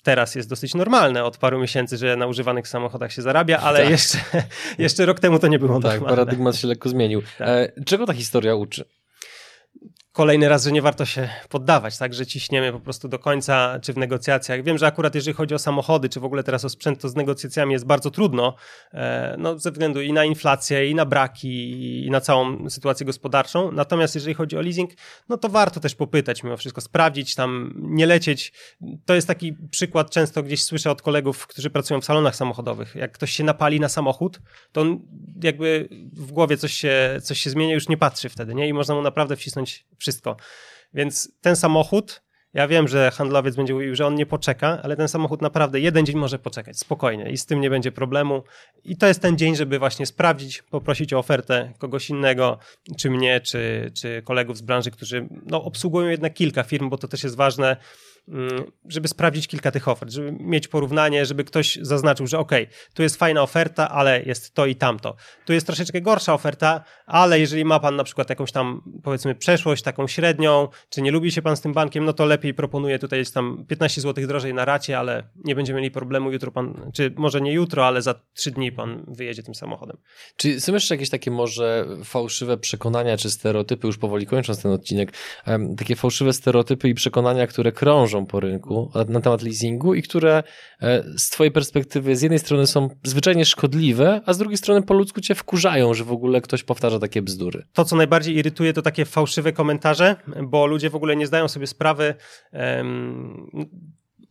teraz 0.04 0.36
jest 0.36 0.50
dosyć 0.50 0.76
normalne 0.76 1.24
od 1.24 1.38
paru 1.38 1.60
miesięcy, 1.60 1.98
że 1.98 2.16
na 2.16 2.28
używanych 2.28 2.68
samochodach 2.68 3.12
się 3.12 3.22
zarabia, 3.22 3.58
ale 3.58 3.80
tak. 3.80 3.90
jeszcze, 3.90 4.18
jeszcze 4.78 5.06
rok 5.06 5.20
temu 5.20 5.40
to 5.40 5.48
nie 5.48 5.60
było 5.60 5.74
tak, 5.74 5.84
normalne. 5.84 6.00
Tak, 6.00 6.10
paradygmat 6.10 6.56
się 6.56 6.68
lekko 6.68 6.90
zmienił. 6.90 7.22
Tak. 7.38 7.48
E, 7.48 7.84
czego 7.86 8.06
ta 8.06 8.14
historia 8.14 8.56
uczy? 8.56 8.86
Kolejny 10.14 10.50
raz, 10.50 10.64
że 10.64 10.72
nie 10.72 10.82
warto 10.82 11.06
się 11.06 11.30
poddawać, 11.50 11.98
tak, 11.98 12.14
że 12.14 12.26
ciśniemy 12.26 12.72
po 12.72 12.80
prostu 12.80 13.08
do 13.08 13.20
końca, 13.20 13.80
czy 13.80 13.94
w 13.94 13.98
negocjacjach. 13.98 14.64
Wiem, 14.64 14.78
że 14.78 14.88
akurat 14.88 15.16
jeżeli 15.16 15.34
chodzi 15.34 15.56
o 15.56 15.60
samochody, 15.60 16.10
czy 16.10 16.20
w 16.20 16.26
ogóle 16.26 16.44
teraz 16.44 16.66
o 16.66 16.70
sprzęt, 16.70 17.02
to 17.02 17.10
z 17.10 17.16
negocjacjami 17.16 17.74
jest 17.74 17.86
bardzo 17.86 18.12
trudno, 18.12 18.56
e, 18.94 19.36
no, 19.38 19.60
ze 19.60 19.72
względu 19.72 20.02
i 20.02 20.14
na 20.14 20.26
inflację, 20.26 20.90
i 20.90 20.96
na 20.96 21.06
braki, 21.06 22.06
i 22.06 22.12
na 22.12 22.22
całą 22.22 22.70
sytuację 22.70 23.06
gospodarczą. 23.06 23.72
Natomiast 23.72 24.16
jeżeli 24.16 24.34
chodzi 24.34 24.58
o 24.58 24.62
leasing, 24.62 24.92
no 25.30 25.38
to 25.38 25.50
warto 25.50 25.80
też 25.80 25.96
popytać 25.96 26.44
mimo 26.44 26.58
wszystko, 26.58 26.82
sprawdzić 26.82 27.36
tam, 27.36 27.74
nie 27.78 28.06
lecieć. 28.06 28.54
To 29.06 29.16
jest 29.16 29.28
taki 29.28 29.54
przykład, 29.72 30.12
często 30.12 30.44
gdzieś 30.44 30.64
słyszę 30.64 30.92
od 30.92 31.02
kolegów, 31.02 31.48
którzy 31.48 31.70
pracują 31.70 32.02
w 32.02 32.06
salonach 32.06 32.36
samochodowych. 32.36 32.96
Jak 32.96 33.12
ktoś 33.12 33.32
się 33.32 33.44
napali 33.44 33.80
na 33.80 33.90
samochód, 33.90 34.40
to 34.72 34.82
on 34.82 35.00
jakby 35.44 35.90
w 36.14 36.32
głowie 36.32 36.58
coś 36.58 36.74
się, 36.74 37.20
coś 37.24 37.40
się 37.40 37.50
zmienia, 37.50 37.74
już 37.74 37.90
nie 37.90 37.98
patrzy 37.98 38.30
wtedy, 38.30 38.56
nie? 38.56 38.68
I 38.68 38.74
można 38.74 38.96
mu 38.96 39.02
naprawdę 39.02 39.36
wcisnąć 39.36 39.86
wszystko. 40.04 40.38
Więc 40.94 41.32
ten 41.42 41.56
samochód 41.56 42.23
Ja 42.54 42.68
wiem, 42.68 42.88
że 42.88 43.12
handlowiec 43.12 43.56
będzie 43.56 43.74
mówił, 43.74 43.96
że 43.96 44.08
on 44.08 44.16
nie 44.16 44.26
poczeka, 44.26 44.80
ale 44.84 44.96
ten 44.96 45.08
samochód 45.08 45.42
naprawdę 45.42 45.80
jeden 45.80 46.06
dzień 46.06 46.18
może 46.18 46.40
poczekać, 46.40 46.80
spokojnie 46.80 47.32
i 47.32 47.38
z 47.38 47.46
tym 47.46 47.62
nie 47.62 47.70
będzie 47.70 47.92
problemu. 47.92 48.44
I 48.84 48.98
to 48.98 49.08
jest 49.08 49.22
ten 49.22 49.38
dzień, 49.38 49.56
żeby 49.56 49.80
właśnie 49.80 50.06
sprawdzić, 50.06 50.62
poprosić 50.62 51.14
o 51.14 51.20
ofertę 51.20 51.74
kogoś 51.78 52.10
innego, 52.10 52.60
czy 52.98 53.10
mnie, 53.10 53.42
czy, 53.42 53.92
czy 53.96 54.22
kolegów 54.22 54.58
z 54.58 54.62
branży, 54.62 54.92
którzy 54.92 55.28
no, 55.46 55.64
obsługują 55.64 56.10
jednak 56.10 56.34
kilka 56.34 56.64
firm, 56.64 56.90
bo 56.90 56.98
to 56.98 57.08
też 57.08 57.24
jest 57.24 57.36
ważne 57.36 57.78
Mm, 58.28 58.72
żeby 58.86 59.08
sprawdzić 59.08 59.48
kilka 59.48 59.72
tych 59.72 59.88
ofert, 59.88 60.12
żeby 60.12 60.32
mieć 60.32 60.68
porównanie, 60.68 61.26
żeby 61.26 61.44
ktoś 61.44 61.80
zaznaczył, 61.82 62.28
że 62.28 62.40
ok, 62.40 62.52
tu 62.94 63.04
jest 63.04 63.16
fajna 63.16 63.42
oferta, 63.42 63.90
ale 63.90 64.24
jest 64.24 64.54
to 64.54 64.66
i 64.66 64.76
tamto. 64.76 65.16
Tu 65.46 65.54
jest 65.54 65.66
troszeczkę 65.66 66.02
gorsza 66.02 66.34
oferta, 66.34 66.84
ale 67.06 67.40
jeżeli 67.40 67.66
ma 67.66 67.80
pan 67.80 67.96
na 67.96 68.04
przykład 68.04 68.30
jakąś 68.30 68.52
tam 68.52 68.82
powiedzmy 69.04 69.36
przeszłość 69.36 69.84
taką 69.84 70.08
średnią, 70.08 70.68
czy 70.90 71.02
nie 71.02 71.12
lubi 71.12 71.32
się 71.32 71.42
pan 71.42 71.58
z 71.58 71.62
tym 71.62 71.74
bankiem, 71.74 72.06
no 72.06 72.14
to 72.14 72.26
lepiej 72.26 72.43
proponuję 72.54 73.00
tutaj 73.00 73.20
jest 73.20 73.34
tam 73.34 73.66
15 73.68 74.02
zł 74.02 74.28
drożej 74.28 74.54
na 74.54 74.66
racie, 74.66 75.00
ale 75.00 75.24
nie 75.46 75.56
będziemy 75.56 75.80
mieli 75.80 75.92
problemu 75.92 76.32
jutro 76.32 76.52
pan, 76.52 76.92
czy 76.94 77.14
może 77.18 77.42
nie 77.42 77.54
jutro, 77.54 77.88
ale 77.88 78.02
za 78.02 78.16
3 78.34 78.52
dni 78.52 78.72
pan 78.72 79.06
wyjedzie 79.08 79.44
tym 79.44 79.56
samochodem. 79.56 79.98
Czy 80.36 80.62
są 80.62 80.74
jeszcze 80.74 80.96
jakieś 80.96 81.10
takie 81.10 81.32
może 81.32 81.86
fałszywe 82.04 82.58
przekonania, 82.58 83.18
czy 83.18 83.30
stereotypy, 83.30 83.88
już 83.88 83.98
powoli 83.98 84.26
kończąc 84.26 84.62
ten 84.62 84.72
odcinek, 84.72 85.14
takie 85.78 85.96
fałszywe 85.96 86.34
stereotypy 86.34 86.90
i 86.90 86.94
przekonania, 86.94 87.48
które 87.48 87.72
krążą 87.72 88.26
po 88.26 88.40
rynku 88.40 88.92
na 89.08 89.22
temat 89.22 89.42
leasingu 89.42 89.94
i 89.94 90.04
które 90.04 90.44
e, 90.82 91.04
z 91.18 91.30
twojej 91.30 91.52
perspektywy 91.52 92.16
z 92.16 92.22
jednej 92.22 92.40
strony 92.40 92.68
są 92.68 92.90
zwyczajnie 93.04 93.46
szkodliwe, 93.46 94.22
a 94.26 94.34
z 94.34 94.38
drugiej 94.38 94.58
strony 94.58 94.82
po 94.82 94.94
ludzku 94.94 95.22
cię 95.22 95.36
wkurzają, 95.36 95.94
że 95.94 96.04
w 96.04 96.12
ogóle 96.12 96.42
ktoś 96.42 96.64
powtarza 96.64 97.00
takie 97.00 97.22
bzdury. 97.22 97.64
To, 97.74 97.86
co 97.86 97.96
najbardziej 97.96 98.36
irytuje, 98.36 98.74
to 98.74 98.82
takie 98.82 99.06
fałszywe 99.06 99.54
komentarze, 99.54 100.16
bo 100.44 100.66
ludzie 100.66 100.90
w 100.90 100.96
ogóle 100.96 101.16
nie 101.16 101.28
zdają 101.28 101.48
sobie 101.48 101.68
sprawy, 101.68 102.16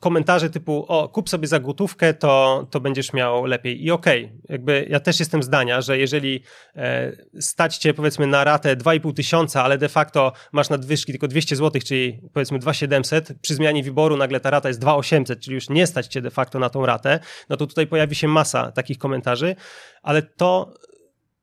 komentarze 0.02 0.50
typu 0.50 0.84
o, 0.88 1.08
kup 1.08 1.28
sobie 1.28 1.48
za 1.48 1.60
gotówkę, 1.60 2.14
to, 2.14 2.66
to 2.70 2.80
będziesz 2.80 3.12
miał 3.12 3.44
lepiej. 3.44 3.84
I 3.84 3.90
okej, 3.90 4.24
okay, 4.24 4.38
jakby 4.48 4.86
ja 4.90 5.00
też 5.00 5.20
jestem 5.20 5.42
zdania, 5.42 5.80
że 5.80 5.98
jeżeli 5.98 6.42
e, 6.76 7.12
stać 7.40 7.76
cię 7.76 7.94
powiedzmy 7.94 8.26
na 8.26 8.44
ratę 8.44 8.76
2,5 8.76 9.14
tysiąca, 9.14 9.64
ale 9.64 9.78
de 9.78 9.88
facto 9.88 10.32
masz 10.52 10.70
nadwyżki 10.70 11.12
tylko 11.12 11.28
200 11.28 11.56
zł, 11.56 11.82
czyli 11.84 12.20
powiedzmy 12.32 12.58
2,700, 12.58 13.32
przy 13.40 13.54
zmianie 13.54 13.82
wyboru 13.82 14.16
nagle 14.16 14.40
ta 14.40 14.50
rata 14.50 14.68
jest 14.68 14.80
2,800, 14.80 15.40
czyli 15.40 15.54
już 15.54 15.68
nie 15.68 15.86
stać 15.86 16.06
cię 16.06 16.20
de 16.20 16.30
facto 16.30 16.58
na 16.58 16.70
tą 16.70 16.86
ratę, 16.86 17.20
no 17.48 17.56
to 17.56 17.66
tutaj 17.66 17.86
pojawi 17.86 18.14
się 18.14 18.28
masa 18.28 18.72
takich 18.72 18.98
komentarzy, 18.98 19.56
ale 20.02 20.22
to 20.22 20.74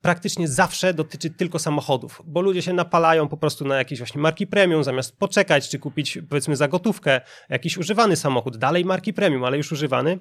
praktycznie 0.02 0.48
zawsze 0.48 0.94
dotyczy 0.94 1.30
tylko 1.30 1.60
samochodów, 1.60 2.22
bo 2.26 2.42
ludzie 2.42 2.62
się 2.62 2.74
napalają 2.74 3.28
po 3.28 3.38
prostu 3.38 3.66
na 3.66 3.78
jakieś 3.78 4.00
właśnie 4.00 4.22
marki 4.22 4.48
premium, 4.48 4.84
zamiast 4.84 5.18
poczekać, 5.18 5.70
czy 5.70 5.80
kupić 5.80 6.20
powiedzmy 6.30 6.56
za 6.56 6.68
gotówkę 6.68 7.22
jakiś 7.50 7.78
używany 7.78 8.16
samochód, 8.16 8.58
dalej 8.58 8.86
marki 8.86 9.14
premium, 9.14 9.44
ale 9.44 9.58
już 9.58 9.72
używany, 9.72 10.18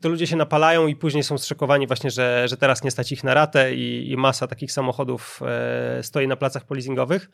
to 0.00 0.08
ludzie 0.08 0.26
się 0.26 0.36
napalają 0.36 0.86
i 0.86 0.96
później 0.96 1.22
są 1.22 1.38
zszokowani 1.38 1.86
właśnie, 1.86 2.10
że, 2.10 2.48
że 2.48 2.56
teraz 2.56 2.84
nie 2.84 2.90
stać 2.90 3.12
ich 3.12 3.24
na 3.24 3.34
ratę 3.34 3.74
i, 3.74 4.10
i 4.10 4.16
masa 4.16 4.46
takich 4.46 4.72
samochodów 4.72 5.40
e, 5.46 6.02
stoi 6.02 6.28
na 6.28 6.36
placach 6.36 6.64
polizingowych. 6.64 7.30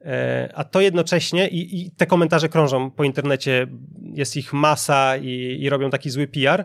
E, 0.00 0.52
a 0.54 0.64
to 0.64 0.80
jednocześnie, 0.80 1.48
i, 1.48 1.80
i, 1.80 1.90
te 1.90 2.06
komentarze 2.06 2.48
krążą 2.48 2.90
po 2.90 3.04
internecie, 3.04 3.66
jest 4.14 4.36
ich 4.36 4.52
masa 4.52 5.16
i, 5.16 5.58
i 5.60 5.70
robią 5.70 5.90
taki 5.90 6.10
zły 6.10 6.26
PR, 6.26 6.64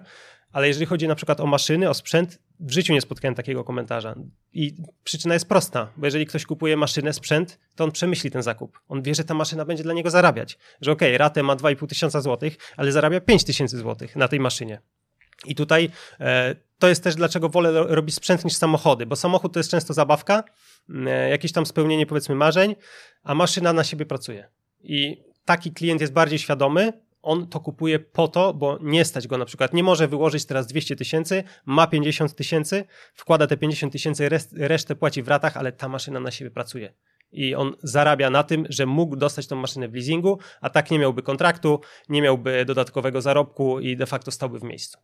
ale 0.52 0.68
jeżeli 0.68 0.86
chodzi 0.86 1.08
na 1.08 1.16
przykład 1.16 1.40
o 1.40 1.46
maszyny, 1.46 1.90
o 1.90 1.94
sprzęt, 1.94 2.40
w 2.60 2.72
życiu 2.72 2.94
nie 2.94 3.02
spotkałem 3.02 3.36
takiego 3.36 3.64
komentarza. 3.64 4.16
I 4.54 4.76
przyczyna 5.04 5.34
jest 5.34 5.48
prosta, 5.50 5.88
bo 5.98 6.08
jeżeli 6.08 6.26
ktoś 6.26 6.46
kupuje 6.46 6.78
maszynę, 6.78 7.14
sprzęt, 7.14 7.60
to 7.76 7.84
on 7.84 7.92
przemyśli 7.92 8.32
ten 8.32 8.44
zakup. 8.44 8.80
On 8.88 9.02
wie, 9.02 9.16
że 9.16 9.24
ta 9.24 9.34
maszyna 9.34 9.66
będzie 9.66 9.84
dla 9.84 9.94
niego 9.94 10.10
zarabiać. 10.10 10.58
Że 10.82 10.92
okej, 10.92 11.10
okay, 11.10 11.18
ratę 11.18 11.44
ma 11.44 11.56
2,5 11.56 11.88
tysiąca 11.88 12.22
złotych, 12.22 12.58
ale 12.78 12.92
zarabia 12.92 13.22
5 13.22 13.44
tysięcy 13.44 13.78
złotych 13.78 14.16
na 14.16 14.28
tej 14.28 14.40
maszynie. 14.40 14.82
I 15.46 15.56
tutaj 15.56 15.90
e, 16.20 16.56
to 16.80 16.88
jest 16.88 17.04
też 17.04 17.16
dlaczego 17.16 17.50
wolę 17.50 17.72
robić 17.88 18.16
sprzęt 18.16 18.46
niż 18.46 18.54
samochody, 18.54 19.06
bo 19.06 19.16
samochód 19.16 19.54
to 19.54 19.60
jest 19.60 19.72
często 19.72 19.94
zabawka, 19.94 20.44
e, 21.06 21.30
jakieś 21.30 21.52
tam 21.52 21.66
spełnienie 21.66 22.06
powiedzmy 22.06 22.36
marzeń, 22.36 22.76
a 23.24 23.36
maszyna 23.36 23.74
na 23.74 23.84
siebie 23.84 24.06
pracuje. 24.06 24.50
I 24.84 25.24
taki 25.46 25.72
klient 25.72 26.02
jest 26.02 26.14
bardziej 26.14 26.40
świadomy, 26.40 26.94
on 27.26 27.48
to 27.48 27.60
kupuje 27.60 28.00
po 28.00 28.28
to, 28.28 28.54
bo 28.54 28.80
nie 28.82 29.06
stać 29.06 29.28
go 29.28 29.38
na 29.38 29.46
przykład, 29.46 29.74
nie 29.74 29.84
może 29.84 30.08
wyłożyć 30.08 30.46
teraz 30.46 30.68
200 30.68 30.96
tysięcy, 30.96 31.44
ma 31.66 31.88
50 31.88 32.36
tysięcy, 32.36 32.86
wkłada 33.14 33.48
te 33.48 33.58
50 33.58 33.94
tysięcy, 33.94 34.30
resztę 34.54 34.96
płaci 34.96 35.24
w 35.24 35.28
ratach, 35.28 35.58
ale 35.58 35.72
ta 35.72 35.90
maszyna 35.90 36.20
na 36.20 36.32
siebie 36.32 36.52
pracuje. 36.52 36.94
I 37.32 37.56
on 37.56 37.76
zarabia 37.84 38.30
na 38.30 38.44
tym, 38.44 38.66
że 38.70 38.86
mógł 38.86 39.16
dostać 39.16 39.48
tą 39.48 39.56
maszynę 39.56 39.88
w 39.88 39.94
leasingu, 39.94 40.40
a 40.62 40.70
tak 40.70 40.92
nie 40.92 41.00
miałby 41.00 41.22
kontraktu, 41.22 41.80
nie 42.10 42.22
miałby 42.22 42.66
dodatkowego 42.66 43.22
zarobku 43.22 43.80
i 43.80 43.98
de 43.98 44.06
facto 44.06 44.32
stałby 44.32 44.60
w 44.60 44.64
miejscu. 44.64 45.00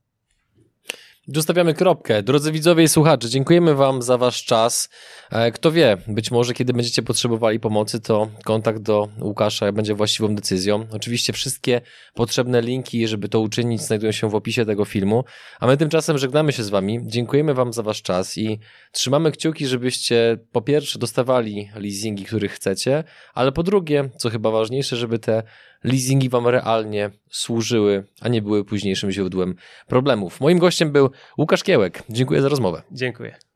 Zostawiamy 1.28 1.74
kropkę. 1.74 2.24
Drodzy 2.24 2.52
widzowie 2.52 2.84
i 2.84 2.88
słuchacze, 2.88 3.30
dziękujemy 3.30 3.76
Wam 3.76 4.02
za 4.02 4.18
Wasz 4.18 4.46
czas. 4.46 4.90
E, 5.32 5.52
kto 5.52 5.72
wie, 5.72 5.98
być 6.08 6.32
może 6.32 6.54
kiedy 6.54 6.74
będziecie 6.74 7.02
potrzebowali 7.02 7.60
pomocy, 7.60 8.00
to 8.00 8.28
kontakt 8.46 8.82
do 8.82 9.08
Łukasza 9.22 9.72
będzie 9.72 9.94
właściwą 9.94 10.36
decyzją. 10.36 10.88
Oczywiście 10.92 11.34
wszystkie 11.34 11.82
potrzebne 12.14 12.62
linki, 12.62 13.08
żeby 13.08 13.30
to 13.30 13.40
uczynić, 13.40 13.82
znajdują 13.82 14.12
się 14.12 14.30
w 14.30 14.36
opisie 14.36 14.66
tego 14.66 14.86
filmu. 14.86 15.24
A 15.60 15.68
my 15.68 15.78
tymczasem 15.78 16.18
żegnamy 16.18 16.52
się 16.52 16.64
z 16.64 16.70
Wami. 16.70 17.00
Dziękujemy 17.06 17.54
Wam 17.54 17.74
za 17.74 17.84
Wasz 17.84 18.02
czas 18.02 18.38
i 18.38 18.60
trzymamy 18.92 19.32
kciuki, 19.32 19.68
żebyście 19.68 20.38
po 20.52 20.62
pierwsze 20.62 21.00
dostawali 21.00 21.70
leasingi, 21.76 22.26
których 22.26 22.52
chcecie, 22.52 23.04
ale 23.34 23.52
po 23.52 23.64
drugie, 23.64 24.10
co 24.18 24.30
chyba 24.30 24.52
ważniejsze, 24.52 24.96
żeby 24.96 25.20
te 25.20 25.44
leasingi 25.84 26.30
Wam 26.30 26.48
realnie 26.48 27.10
służyły, 27.30 28.04
a 28.22 28.30
nie 28.30 28.42
były 28.42 28.66
późniejszym 28.66 29.12
źródłem 29.12 29.56
problemów. 29.88 30.42
Moim 30.42 30.60
gościem 30.60 30.92
był 30.92 31.10
Łukasz 31.38 31.64
Kiełek. 31.64 32.04
Dziękuję 32.10 32.42
za 32.42 32.50
rozmowę. 32.50 32.82
Dziękuję. 32.92 33.51